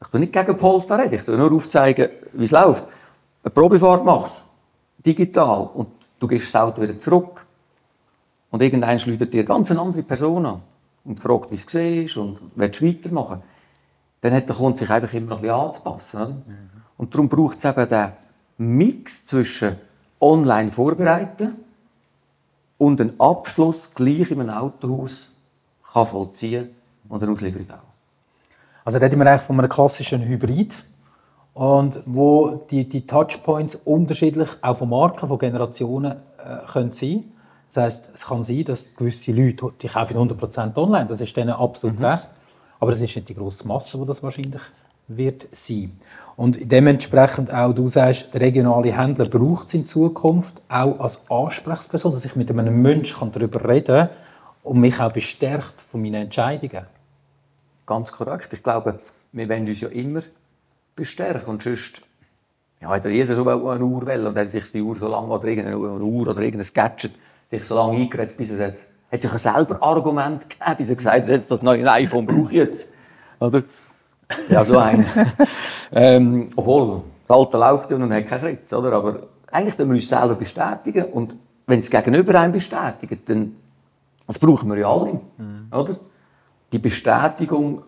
[0.00, 2.84] ich will nicht gegen Polestar reden, ich will nur aufzeigen, wie es läuft.
[3.42, 4.45] Eine Probefahrt machst,
[5.06, 5.88] digital, und
[6.18, 7.46] du gehst das Auto wieder zurück.
[8.50, 10.62] Und irgendein schlägt dir ganz eine andere Person an
[11.04, 13.42] und fragt, wie es war und willst du weitermachen
[14.26, 16.42] dann hat der Kunde sich einfach immer noch ein bisschen anzupassen.
[16.46, 16.82] Mhm.
[16.96, 18.12] Und darum braucht es eben den
[18.58, 19.76] Mix zwischen
[20.20, 21.54] online vorbereiten
[22.78, 25.32] und einen Abschluss gleich in einem Autohaus
[25.92, 26.70] kann vollziehen
[27.08, 28.84] und eine Auslieferung auch.
[28.84, 30.74] Also reden wir eigentlich von einem klassischen Hybrid
[31.56, 37.24] und wo die, die Touchpoints unterschiedlich auch von Marken, von Generationen äh, können sein.
[37.72, 41.54] Das heißt, es kann sein, dass gewisse Leute die kaufen 100% online, das ist denen
[41.54, 42.04] absolut mhm.
[42.04, 42.28] recht.
[42.78, 44.60] Aber es ist nicht die grosse Masse, die das wahrscheinlich
[45.08, 45.98] wird sein.
[46.36, 52.12] Und dementsprechend auch, du sagst, der regionale Händler braucht es in Zukunft auch als Ansprechperson,
[52.12, 54.08] dass ich mit einem Menschen darüber reden kann
[54.62, 56.84] und mich auch bestärkt von meinen Entscheidungen.
[57.86, 58.52] Ganz korrekt.
[58.52, 58.98] Ich glaube,
[59.32, 60.20] wir wollen uns ja immer
[60.96, 62.02] bestärken und sonst
[62.80, 65.46] ja, hat jeder schon eine Uhr will und hat sich die Uhr so lange oder
[65.46, 67.12] irgendeine Uhr oder irgendein Gadget
[67.50, 68.74] sich so lange eingeredet, bis er
[69.12, 72.88] hat sich selber Argument gegeben, bis er gesagt hat, das neue iPhone brauche ich jetzt.
[73.38, 73.62] Oder?
[74.48, 75.06] Ja, so ein.
[75.92, 78.92] ähm, obwohl, das alte läuft und hat keinen Schritt, oder?
[78.92, 83.56] Aber eigentlich müssen wir selber bestätigen und wenn es gegenüber einem bestätigt, dann
[84.26, 85.68] das brauchen wir ja alle, mhm.
[85.70, 85.96] oder?
[86.72, 87.82] Die Bestätigung,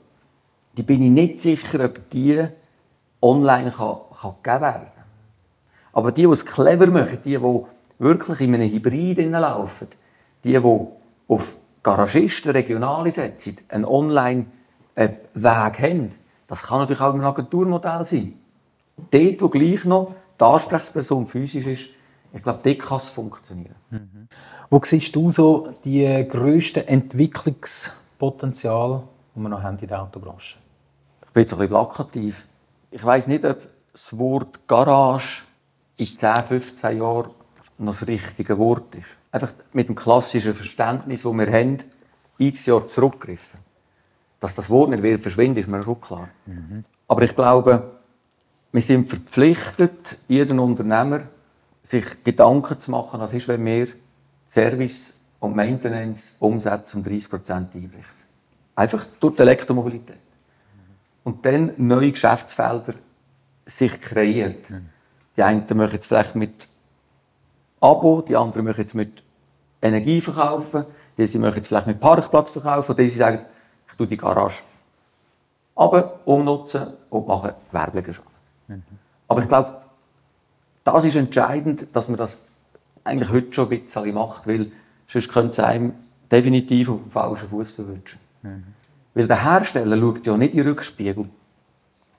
[0.76, 2.46] die bin ich nicht sicher, ob die
[3.20, 4.86] online kann, kann gegeben werden.
[5.92, 7.64] Aber die, die es clever machen, die, die
[7.98, 9.88] wirklich in einem Hybrid laufen,
[10.44, 10.86] die, die
[11.28, 16.14] auf Garagisten, Regionale setzen, einen Online-Weg haben,
[16.46, 18.34] das kann natürlich auch ein Agenturmodell sein.
[19.10, 21.88] Dort, wo gleich noch die Ansprechperson physisch ist,
[22.32, 23.74] ich glaube, dort kann es funktionieren.
[23.90, 24.28] Mhm.
[24.68, 29.02] Wo siehst du so die grössten Entwicklungspotenzial,
[29.34, 30.58] die wir noch haben in der Autobranche?
[31.22, 32.44] Ich bin jetzt ein bisschen plakativ.
[32.90, 33.60] Ich weiss nicht, ob
[33.92, 35.42] das Wort Garage
[35.98, 37.30] in 10, 15 Jahren
[37.78, 39.06] noch das richtige Wort ist.
[39.30, 41.78] Einfach mit dem klassischen Verständnis, das wir haben,
[42.38, 43.60] x Jahre zurückgegriffen.
[44.40, 46.28] Dass das Wort nicht wieder verschwindet, ist mir schon klar.
[46.46, 46.84] Mhm.
[47.08, 47.98] Aber ich glaube,
[48.72, 51.22] wir sind verpflichtet, jeden Unternehmer,
[51.82, 53.88] sich Gedanken zu machen, was ist, wenn wir
[54.48, 58.04] Service und Maintenance Umsätze um 30 Prozent einbricht.
[58.74, 60.27] Einfach durch die Elektromobilität.
[61.28, 62.94] Und dann neue Geschäftsfelder
[63.66, 64.64] sich kreiert.
[65.36, 66.66] Die einen machen jetzt vielleicht mit
[67.82, 69.22] Abo, die anderen machen jetzt mit
[69.82, 70.86] Energie verkaufen,
[71.18, 73.40] diese machen jetzt vielleicht mit Parkplatz verkaufen, und diese sagen,
[73.90, 74.62] ich tue die Garage
[75.76, 78.04] aber umnutzen und machen Schaden.
[78.68, 78.82] Mhm.
[79.28, 79.82] Aber ich glaube,
[80.82, 82.40] das ist entscheidend, dass man das
[83.04, 84.72] eigentlich heute schon ein bisschen macht, weil
[85.06, 85.92] sonst könnte es einem
[86.32, 88.18] definitiv auf den falschen Fuß verwünschen.
[88.40, 88.64] Mhm.
[89.18, 91.24] Weil der Hersteller schaut ja nicht in den Rückspiegel.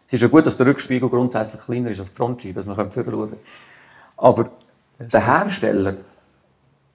[0.08, 2.76] Es ist ja gut, dass der Rückspiegel grundsätzlich kleiner ist als die Frontscheibe, dass man
[2.76, 3.34] vorher schauen
[4.18, 4.50] Aber
[5.00, 5.96] der Hersteller,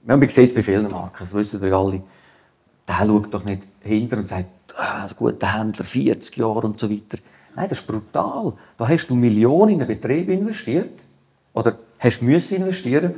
[0.03, 2.03] man sieht es bei vielen Marken, das wissen wir alle,
[2.87, 6.91] der schaut doch nicht hinter und sagt, ah, ein guter Händler, 40 Jahre und so
[6.91, 7.17] weiter.
[7.57, 8.53] Nein, das ist brutal.
[8.77, 11.01] Da hast du Millionen in einen Betrieb investiert
[11.55, 13.15] oder hast müssen investieren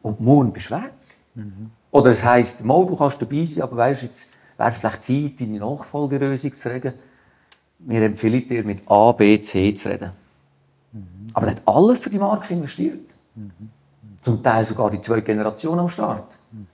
[0.00, 0.94] und morgen bist du weg.
[1.34, 1.70] Mhm.
[1.90, 5.40] Oder es heisst, mal, du kannst dabei sein, aber weißt, jetzt wäre es vielleicht Zeit,
[5.40, 6.94] deine Nachfolgelösung zu reden.
[7.78, 10.12] Wir empfehlen dir, mit A, B, C zu reden.
[10.92, 11.30] Mhm.
[11.34, 13.00] Aber er hat alles für die Marke investiert.
[13.34, 13.70] Mhm.
[14.22, 16.30] Zum Teil sogar die zwei Generationen am Start.
[16.52, 16.66] Mhm.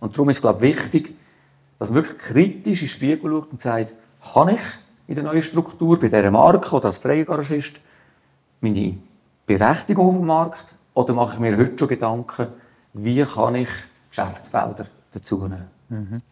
[0.00, 1.14] Und darum ist es, glaube ich, wichtig,
[1.78, 3.92] dass man wirklich kritisch in den Spiegel schaut und sagt,
[4.32, 4.60] kann ich
[5.06, 7.80] in der neuen Struktur, bei dieser Marke oder als freier Garagist,
[8.60, 8.98] meine
[9.46, 12.48] Berechtigung auf dem Markt oder mache ich mir heute schon Gedanken,
[12.94, 13.68] wie kann ich
[14.10, 15.77] Geschäftsfelder dazu nehmen?
[15.88, 16.22] Mhm.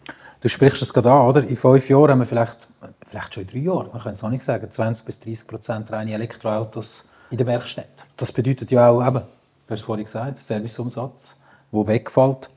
[0.41, 1.43] Du sprichst es gerade an, oder?
[1.43, 2.69] In fünf Jahren haben wir vielleicht,
[3.07, 5.93] vielleicht schon in drei Jahren, man kann es noch nicht sagen, 20 bis 30 Prozent
[5.93, 8.07] reine Elektroautos in der Werkstatt.
[8.17, 9.23] Das bedeutet ja auch eben,
[9.67, 11.37] du hast vorhin gesagt, Serviceumsatz,
[11.73, 12.51] der wegfällt.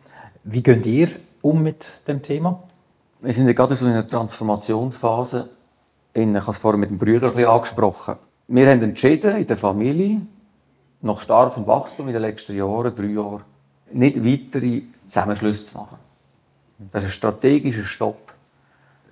[0.43, 1.09] Wie geht ihr
[1.41, 2.63] um mit dem Thema?
[3.21, 5.49] Wir sind ja gerade so in einer Transformationsphase.
[6.13, 8.15] Ich habe es vorhin mit dem Brüder angesprochen.
[8.47, 10.21] Wir haben entschieden, in der Familie,
[11.01, 13.43] nach starkem Wachstum in den letzten Jahren, drei Jahren,
[13.91, 15.97] nicht weitere Zusammenschlüsse zu machen.
[16.79, 18.33] Das ist ein strategischer Stopp.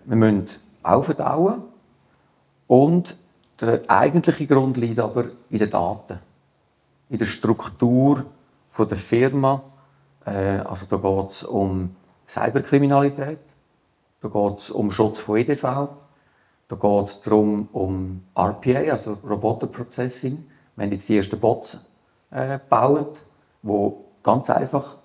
[0.05, 0.47] Wir müssen
[0.83, 1.63] aufdauen
[2.67, 3.17] und
[3.59, 6.19] der eigentliche Grund liegt aber in den Daten,
[7.09, 8.25] in der Struktur
[8.79, 9.63] der Firma.
[10.25, 11.93] Äh, also da geht es um
[12.29, 13.39] Cyberkriminalität,
[14.21, 15.63] da geht es um Schutz von EDV,
[16.69, 20.45] da geht es darum um RPA, also Roboter Processing.
[20.75, 21.85] Wir haben jetzt die ersten Bots
[22.31, 23.17] äh, gebaut,
[23.61, 23.91] die
[24.23, 24.95] ganz einfach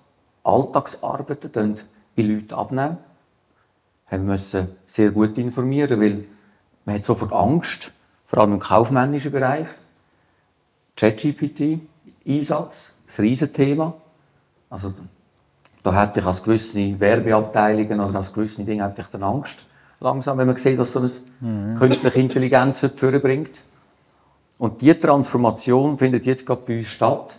[0.43, 1.51] Alltagsarbeiten
[2.15, 2.97] in Leute abnehmen.
[4.09, 6.25] Wir müssen sehr gut informieren, weil
[6.85, 7.91] man hat sofort Angst,
[8.25, 9.67] vor allem im kaufmännischen Bereich.
[10.95, 11.79] ChatGPT,
[12.27, 13.93] Einsatz, ein Riesenthema.
[14.69, 14.93] Also,
[15.81, 19.59] da hätte ich als gewisse Werbeabteilungen oder als gewisse Dinge hätte ich dann Angst,
[19.99, 21.77] langsam, wenn man sieht, dass so eine mhm.
[21.77, 23.51] künstliche Intelligenz bringt.
[24.57, 27.35] Und diese Transformation findet jetzt gerade bei uns statt.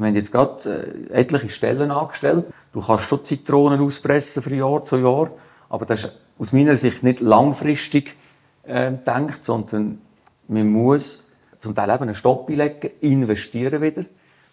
[0.00, 2.46] Wir haben jetzt gerade äh, etliche Stellen angestellt.
[2.72, 5.30] Du kannst schon Zitronen auspressen von Jahr zu Jahr,
[5.68, 8.16] aber das ist aus meiner Sicht nicht langfristig
[8.62, 10.00] äh, gedacht, sondern
[10.48, 14.06] man muss zum Teil eben einen Stopp einlegen, investieren wieder.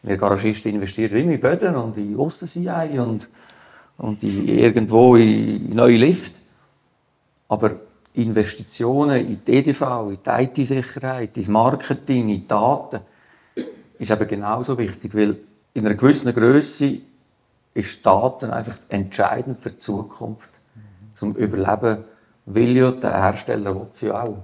[0.03, 3.29] Wir Garagisten investieren immer in Böden und in Ostersee und,
[3.97, 6.33] und in, irgendwo in neue Lift.
[7.47, 7.71] Aber
[8.15, 12.99] Investitionen in die EDV, in die IT-Sicherheit, ins Marketing, in die Daten,
[13.99, 15.37] ist eben genauso wichtig, weil
[15.73, 16.99] in einer gewissen Größe
[17.73, 20.49] ist Daten einfach entscheidend für die Zukunft.
[21.15, 22.03] Zum Überleben
[22.45, 24.37] will ja der Hersteller will sie auch.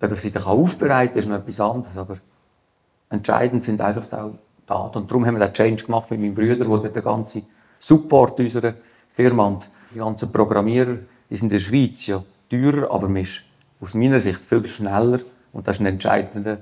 [0.00, 2.18] Ob er sie dann aufbereiten kann, ist noch etwas anderes, aber
[3.10, 4.32] entscheidend sind einfach auch
[4.66, 4.98] Daten.
[4.98, 7.46] Und darum haben wir den Change gemacht mit meinem Bruder, der den ganzen
[7.78, 8.74] Support unserer
[9.14, 10.98] Firma und die ganzen Programmierer,
[11.30, 13.42] die sind in der Schweiz ja teurer, aber man ist
[13.80, 15.20] aus meiner Sicht viel schneller
[15.52, 16.58] und das ist ein entscheidender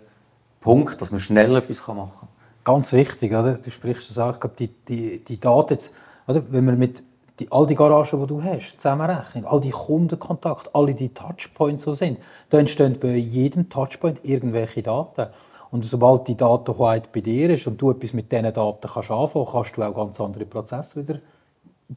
[0.66, 2.28] Punkt, dass man schnell etwas machen kann.
[2.64, 3.52] Ganz wichtig, oder?
[3.52, 5.94] du sprichst das auch, die, die, die Daten, jetzt,
[6.26, 6.42] oder?
[6.50, 7.04] wenn wir mit
[7.38, 11.92] die, all die Garagen, die du hast, zusammenrechnen, all die Kundenkontakte, alle die Touchpoints so
[11.92, 12.18] sind,
[12.50, 15.28] da entstehen bei jedem Touchpoint irgendwelche Daten.
[15.70, 19.46] Und sobald die Datenhoheit bei dir ist und du etwas mit diesen Daten kannst anfangen,
[19.48, 21.20] kannst du auch ganz andere Prozesse wieder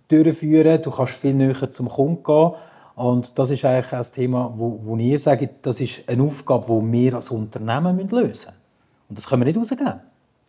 [0.09, 0.79] durchführen.
[0.79, 2.51] Du kannst viel näher zum Kunden gehen.
[2.93, 6.91] Und das ist eigentlich ein Thema, wo, wo ihr sagt, das ist eine Aufgabe, die
[6.91, 8.58] wir als Unternehmen lösen müssen.
[9.09, 9.99] Und das können wir nicht rausgeben.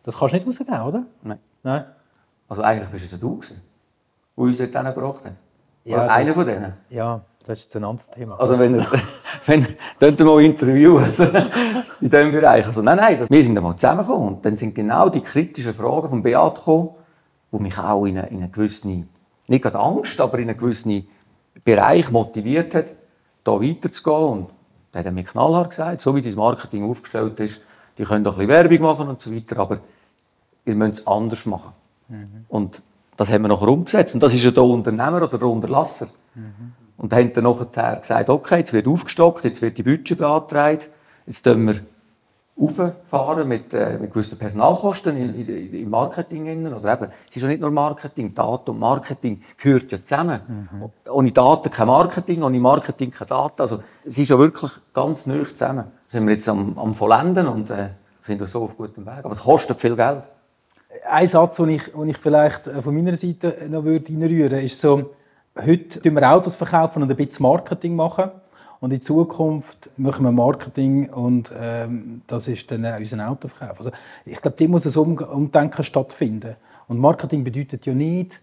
[0.03, 1.03] Das kannst du nicht rausgeben, oder?
[1.23, 1.39] Nein.
[1.63, 1.85] Nein.
[2.47, 3.61] Also eigentlich bist du du gewesen,
[4.37, 5.33] der uns dort gebracht hat.
[5.83, 6.73] Ja, Oder das- einer von denen.
[6.89, 8.39] Ja, das ist jetzt ein anderes Thema.
[8.39, 8.75] Also wenn
[9.45, 11.23] wenn, ihr mal interviewen, also
[12.01, 12.65] in diesem Bereich.
[12.67, 16.21] Also nein, nein, wir sind einmal zusammengekommen und dann sind genau die kritischen Fragen vom
[16.21, 16.89] Beat gekommen,
[17.51, 21.07] die mich auch in eine, in eine gewisse, nicht gerade Angst, aber in einen gewissen
[21.63, 22.85] Bereich motiviert hat,
[23.43, 24.29] da weiterzugehen.
[24.29, 24.49] Und
[24.91, 27.61] da hat er mir knallhart gesagt, so wie das Marketing aufgestellt ist,
[27.97, 29.79] die können doch ein bisschen Werbung machen und so weiter, aber
[30.65, 31.73] ihr müsst es anders machen.
[32.49, 32.81] Und
[33.17, 34.13] das haben wir nachher umgesetzt.
[34.13, 36.07] Und das ist ja der Unternehmer oder der Unterlasser.
[36.97, 40.89] Und haben dann nachher gesagt, okay, jetzt wird aufgestockt, jetzt wird die Budget beantragt,
[41.25, 41.75] jetzt tun wir
[42.61, 46.45] auffahren mit, äh, mit gewissen Personalkosten in, in, im Marketing.
[46.45, 46.73] innen.
[46.73, 50.41] Oder eben, es ist ja nicht nur Marketing, Daten und Marketing gehört ja zusammen.
[51.09, 53.61] Ohne Daten kein Marketing, ohne Marketing keine Daten.
[53.61, 55.85] Also es ist ja wirklich ganz neu zusammen.
[56.11, 59.19] Sind wir jetzt am, am Vollenden und äh, sind so auf gutem Weg.
[59.23, 60.23] Aber es kostet viel Geld.
[61.09, 64.81] Ein Satz, den ich, den ich vielleicht äh, von meiner Seite noch würde würde, ist
[64.81, 65.11] so,
[65.57, 68.31] heute tun wir Autos verkaufen und ein bisschen Marketing machen.
[68.81, 73.77] Und in Zukunft machen wir Marketing und ähm, das ist dann auch unser Autoverkauf.
[73.77, 73.91] Also
[74.25, 76.55] ich glaube, da muss ein Um- Umdenken stattfinden.
[76.87, 78.41] Und Marketing bedeutet ja nicht,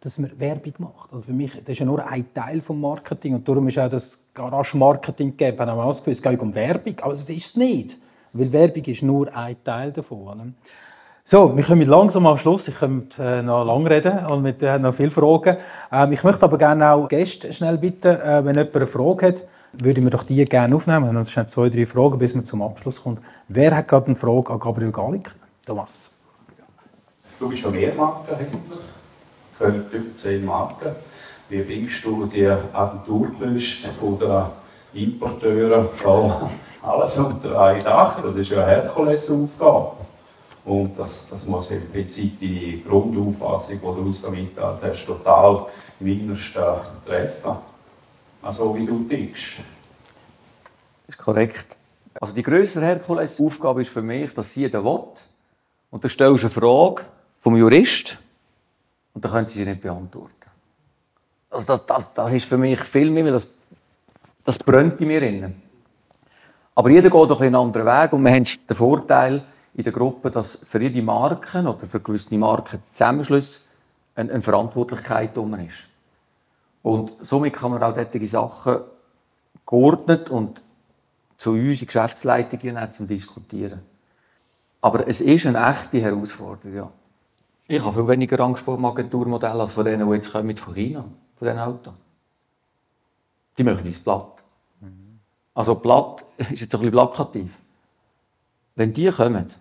[0.00, 1.12] dass man Werbung macht.
[1.12, 3.88] Also für mich, das ist ja nur ein Teil vom Marketing und darum ist auch
[3.88, 5.58] das Garage-Marketing gegeben.
[5.58, 7.98] Haben wir auch das Gefühl, es geht um Werbung, aber es ist es nicht.
[8.32, 10.54] Weil Werbung ist nur ein Teil davon.
[11.24, 12.68] So, wir kommen langsam am Schluss.
[12.68, 15.58] Ich könnte äh, noch lange reden und mit äh, noch viele Fragen.
[15.92, 19.44] Ähm, ich möchte aber gerne auch Gäste schnell bitten, äh, wenn jemand eine Frage hat,
[19.72, 21.04] würde mir doch die gerne aufnehmen.
[21.04, 23.20] Wir haben schnell zwei, drei Fragen, bis man zum Abschluss kommt.
[23.48, 25.34] Wer hat gerade eine Frage an Gabriel Galik?
[25.66, 26.14] Thomas.
[27.38, 28.36] Du bist ja Mehrmarken
[29.60, 30.94] über zehn Marken.
[31.48, 34.44] Wie bringst du die Agenturliste von den
[34.92, 36.50] Importeuren da
[36.82, 38.20] alles unter ein Dach?
[38.22, 39.92] Das ist ja eine Herkulesaufgabe.
[40.64, 45.66] Und das, das muss im Prinzip die Grundauffassung, die du uns da mitgeteilt hast, total
[46.00, 46.62] im Innersten
[47.06, 47.56] treffen.
[48.42, 49.60] Also wie du tickst.
[51.08, 51.76] ist korrekt.
[52.20, 55.04] Also die grössere Herkulesaufgabe ist für mich, dass sie den will.
[55.90, 57.02] Und dann stellst du eine Frage
[57.40, 58.18] vom Jurist
[59.14, 60.32] und dann können sie sie nicht beantworten.
[61.50, 63.50] Also das, das, das ist für mich viel mehr, weil das,
[64.44, 65.62] das brennt in mir innen.
[66.74, 69.42] Aber jeder geht doch einen anderen Weg und wir haben den Vorteil
[69.74, 73.66] in der Gruppe, dass für jede Marke oder für gewisse Marken Zusammenschluss
[74.14, 75.88] eine, eine Verantwortlichkeit drum ist.
[76.82, 78.76] Und somit kann man auch solche Sachen
[79.66, 80.62] geordnet und
[81.36, 83.80] zu uns in die Geschäftsleitung hinein zum Diskutieren.
[84.80, 86.92] Aber es ist eine echte Herausforderung, ja.
[87.70, 90.74] Ich habe viel weniger Angst vor dem Agenturmodell als von denen, die jetzt kommen von
[90.74, 91.04] China,
[91.36, 91.92] von diesen Autos.
[93.58, 94.42] Die machen uns platt.
[95.52, 97.50] Also platt ist jetzt ein bisschen plakativ.
[98.74, 99.52] Wenn die kommen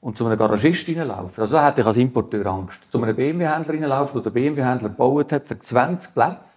[0.00, 3.74] und zu einem Garagist reinlaufen, also da hätte ich als Importeur Angst, zu einem BMW-Händler
[3.74, 6.52] reinlaufen, der der BMW-Händler gebaut hat für 20 Plätze,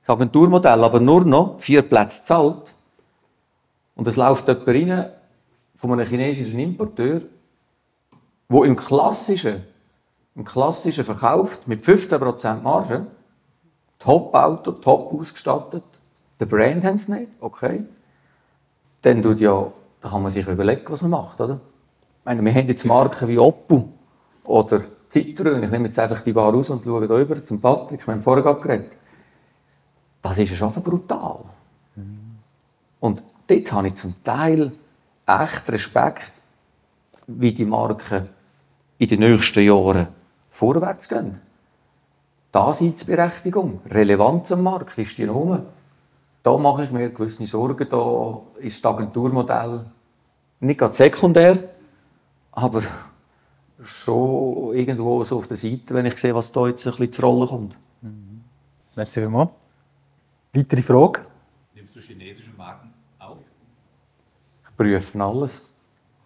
[0.00, 2.62] das Agenturmodell aber nur noch vier Plätze zahlt,
[3.94, 5.10] und es läuft jemand rein
[5.76, 7.22] von einem chinesischen Importeur,
[8.50, 9.64] der im klassischen,
[10.38, 13.06] im klassischen verkauft mit 15% Marge,
[13.98, 15.82] Top-Auto, top ausgestattet,
[16.38, 17.82] der Brand haben sie nicht, okay.
[19.02, 21.54] Dann tut ja, da kann man sich überlegen, was man macht, oder?
[22.20, 23.88] Ich meine, wir haben jetzt Marken wie Oppo
[24.44, 28.06] oder Citroën, ich nehme jetzt einfach die Bar raus und schaue da über zum Patrick,
[28.06, 28.92] wir haben vorher gerade geredet.
[30.22, 31.40] Das ist ja schon brutal.
[33.00, 34.70] Und dort habe ich zum Teil
[35.26, 36.30] echt Respekt,
[37.26, 38.28] wie die Marken
[38.98, 40.17] in den nächsten Jahren
[40.58, 41.40] vorwärts gehen.
[42.50, 45.62] Daseinsberechtigung, Relevanz am Markt, ist die rum?
[46.42, 47.86] Da mache ich mir gewisse Sorgen.
[47.88, 49.84] Da ist das Agenturmodell
[50.60, 51.68] nicht gerade sekundär,
[52.50, 52.82] aber
[53.84, 57.24] schon irgendwo so auf der Seite, wenn ich sehe, was da jetzt ein bisschen zur
[57.26, 57.76] Rolle kommt.
[58.96, 59.50] Merci vielmals.
[60.52, 61.20] Weitere Frage?
[61.74, 63.38] Nimmst du chinesische Marken auf?
[64.64, 65.72] Ich prüfe alles.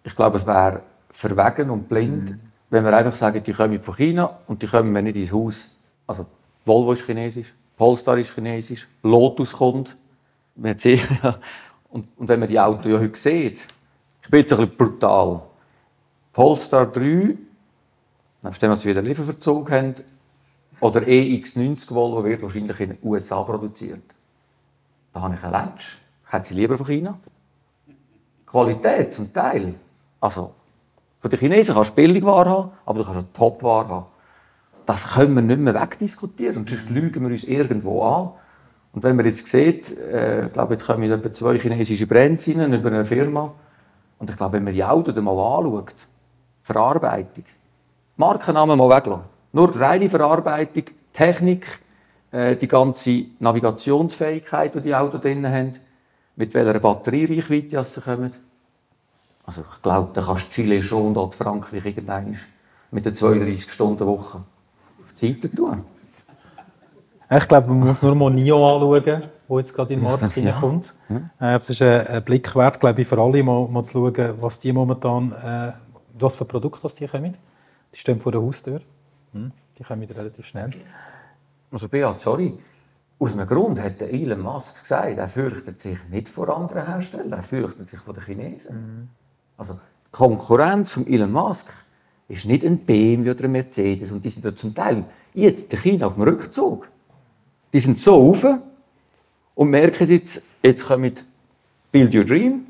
[0.03, 0.81] Ich glaube, es wäre
[1.11, 2.39] verwegen und blind,
[2.73, 5.75] wenn wir einfach sagen, die kommen von China und die kommen mir nicht ins Haus.
[6.07, 6.25] Also
[6.65, 9.95] Volvo ist chinesisch, Polestar ist chinesisch, Lotus kommt.
[10.55, 11.07] Wir sehen,
[11.91, 13.59] und, und wenn man die Autos ja heute sieht,
[14.23, 15.43] ich bin jetzt ein bisschen brutal.
[16.31, 17.37] Polestar 3,
[18.41, 19.93] nachdem wir wieder Lieferverzug haben,
[20.79, 24.01] oder EX90 Volvo wird wahrscheinlich in den USA produziert.
[25.13, 25.99] Da habe ich einen Lensch.
[26.25, 27.19] Ich hätte sie lieber von China.
[28.47, 29.75] Qualität zum Teil.
[30.19, 30.55] Also,
[31.23, 34.05] von den Chinesen kannst du Billigware haben, aber du kannst auch Topware haben.
[34.85, 36.57] Das können wir nicht mehr wegdiskutieren.
[36.57, 38.31] Und sonst lügen wir uns irgendwo an.
[38.91, 42.73] Und wenn man jetzt sieht, äh, ich glaube, jetzt kommen etwa zwei chinesische Brands rein,
[42.73, 43.53] über eine Firma.
[44.19, 45.95] Und ich glaube, wenn man die Autos mal anschaut,
[46.61, 47.45] Verarbeitung,
[48.17, 49.23] Markennamen mal weglassen.
[49.53, 51.65] Nur reine Verarbeitung, Technik,
[52.31, 55.75] äh, die ganze Navigationsfähigkeit, die die Autos drin haben,
[56.35, 58.33] mit welcher Batteriereichweite sie kommen.
[59.45, 62.37] Also ich glaube, da kannst du Chile schon und Frankreich irgendwann
[62.91, 65.83] mit der 32-Stunden-Woche auf die Seite tun.
[67.29, 70.51] Ich glaube, man muss nur mal NIO anschauen, wo jetzt gerade in den Markt ja.
[70.53, 70.93] kommt.
[71.09, 71.55] Ja.
[71.55, 74.71] Es ist ein Blick wert, glaube ich, für alle, mal, mal zu schauen, was die
[74.71, 75.73] momentan, äh,
[76.19, 77.35] was für Produkte die kommen.
[77.93, 78.81] Die stehen vor der Haustür.
[79.33, 79.51] Hm.
[79.77, 80.71] Die kommen relativ schnell.
[81.71, 82.57] Also Beat, sorry.
[83.19, 87.43] Aus einem Grund hat Elon Musk gesagt, er fürchtet sich nicht vor anderen Herstellern, er
[87.43, 88.75] fürchtet sich vor den Chinesen.
[88.75, 89.09] Mhm.
[89.63, 91.71] Also die Konkurrenz von Elon Musk
[92.27, 95.79] ist nicht ein BMW oder ein Mercedes und die sind ja zum Teil jetzt in
[95.79, 96.89] China auf dem Rückzug.
[97.71, 98.45] Die sind so auf
[99.55, 101.13] und merken jetzt, jetzt kommen
[101.93, 102.65] Build Your Dream,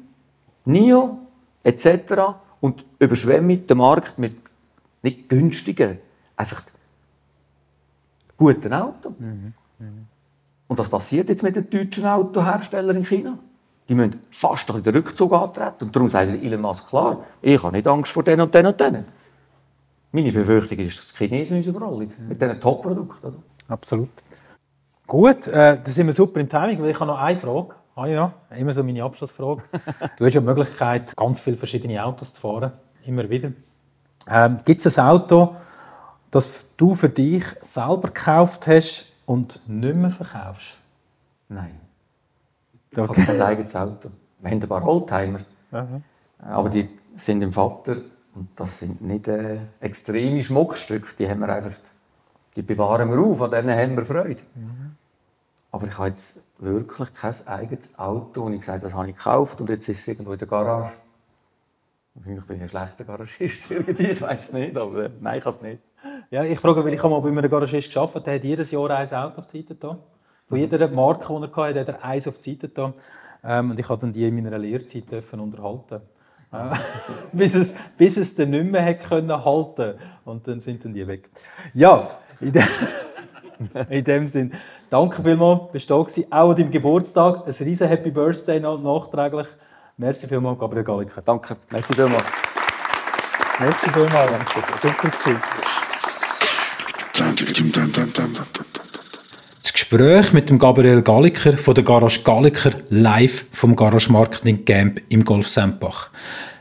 [0.66, 1.18] NIO
[1.64, 2.36] etc.
[2.62, 4.36] und überschwemmen den Markt mit
[5.02, 5.98] nicht günstigen,
[6.36, 6.62] einfach
[8.38, 9.14] guten Autos.
[9.18, 9.54] Mhm.
[9.80, 10.06] Mhm.
[10.68, 13.40] Und was passiert jetzt mit den deutschen Autoherstellern in China?
[13.90, 15.86] Die müssen fast den Rückzug antreten.
[15.86, 18.80] Und darum sagt Elon Musk klar, ich habe nicht Angst vor denen und denen und
[18.80, 19.06] denen.
[20.12, 22.14] Meine Befürchtung ist, dass die Chinesen uns überrollen.
[22.28, 23.44] Mit diesen Top-Produkten.
[23.68, 24.10] Absolut.
[25.08, 27.76] Gut, äh, da sind wir super im Timing, weil ich habe noch eine Frage.
[27.96, 29.64] Ah ja, immer so meine Abschlussfrage.
[30.18, 32.72] du hast ja die Möglichkeit, ganz viele verschiedene Autos zu fahren.
[33.06, 33.52] Immer wieder.
[34.28, 35.56] Ähm, Gibt es ein Auto,
[36.32, 40.78] das du für dich selber gekauft hast und nicht mehr verkaufst?
[41.50, 41.83] Nein.
[42.94, 44.10] Ich habe kein eigenes Auto.
[44.40, 45.40] Wir haben ein paar Oldtimer.
[45.72, 46.04] Mhm.
[46.40, 47.98] Aber die sind im Vater
[48.36, 51.08] und das sind nicht äh, extreme Schmuckstücke.
[51.18, 51.78] Die haben wir einfach,
[52.56, 54.42] die bewahren wir auf, an denen haben wir Freude.
[54.56, 54.96] Mhm.
[55.72, 59.60] Aber ich habe jetzt wirklich kein eigenes Auto und ich sage, das habe ich gekauft
[59.60, 60.94] und jetzt ist es irgendwo in der Garage.
[62.14, 65.44] Wahrscheinlich bin ich ein schlechter Garagist irgendwie, ich weiß es nicht, aber äh, nein, ich
[65.44, 65.82] kann es nicht.
[66.30, 69.12] Ja, ich frage, weil ich mal bei einem Garagist gearbeitet der hat jedes Jahr ein
[69.12, 69.98] Auto auf die Seite da.
[70.48, 72.94] Von jeder Marke, die er hatte, hat er eins auf die Seite da.
[73.44, 76.02] Ähm, und ich durfte die in meiner Lehrzeit dürfen unterhalten.
[76.52, 76.76] Äh,
[77.34, 81.06] bis, es, bis es dann nicht mehr hat können halten Und dann sind dann die
[81.06, 81.30] weg.
[81.74, 82.64] Ja, in, de
[83.90, 84.54] in dem Sinn.
[84.90, 86.32] Danke vielmals, bist du da gewesen.
[86.32, 87.48] Auch an deinem Geburtstag.
[87.48, 89.48] Ein riesen Happy Birthday noch nachträglich.
[89.98, 91.22] Merci vielmals, Gabriel Galliker.
[91.22, 91.56] Danke.
[91.70, 92.24] Merci vielmals.
[93.60, 94.32] Merci vielmals.
[94.32, 94.80] Danke.
[94.80, 95.40] Super gewesen.
[99.94, 105.24] Gespräch mit dem Gabriel Galliker von der Garage Galliker live vom Garage Marketing Camp im
[105.24, 106.10] Golf Sempach.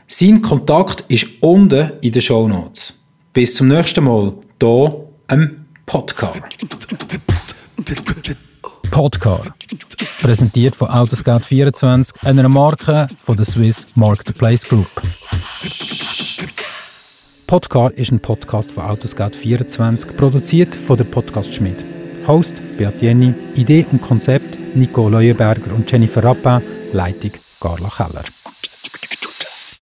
[0.07, 2.93] Sein Kontakt ist unten in den Show Notes.
[3.33, 6.43] Bis zum nächsten Mal hier am Podcast.
[8.91, 9.51] Podcast.
[10.21, 14.91] Präsentiert von Autoscout24, einer Marke von der Swiss Marketplace Group.
[17.47, 21.92] Podcar ist ein Podcast von Autoscout24, produziert von der Podcast Schmidt.
[22.27, 26.61] Host Beat Jenny, Idee und Konzept Nico Leuenberger und Jennifer Rappin,
[26.93, 28.42] Leitung Carla Keller.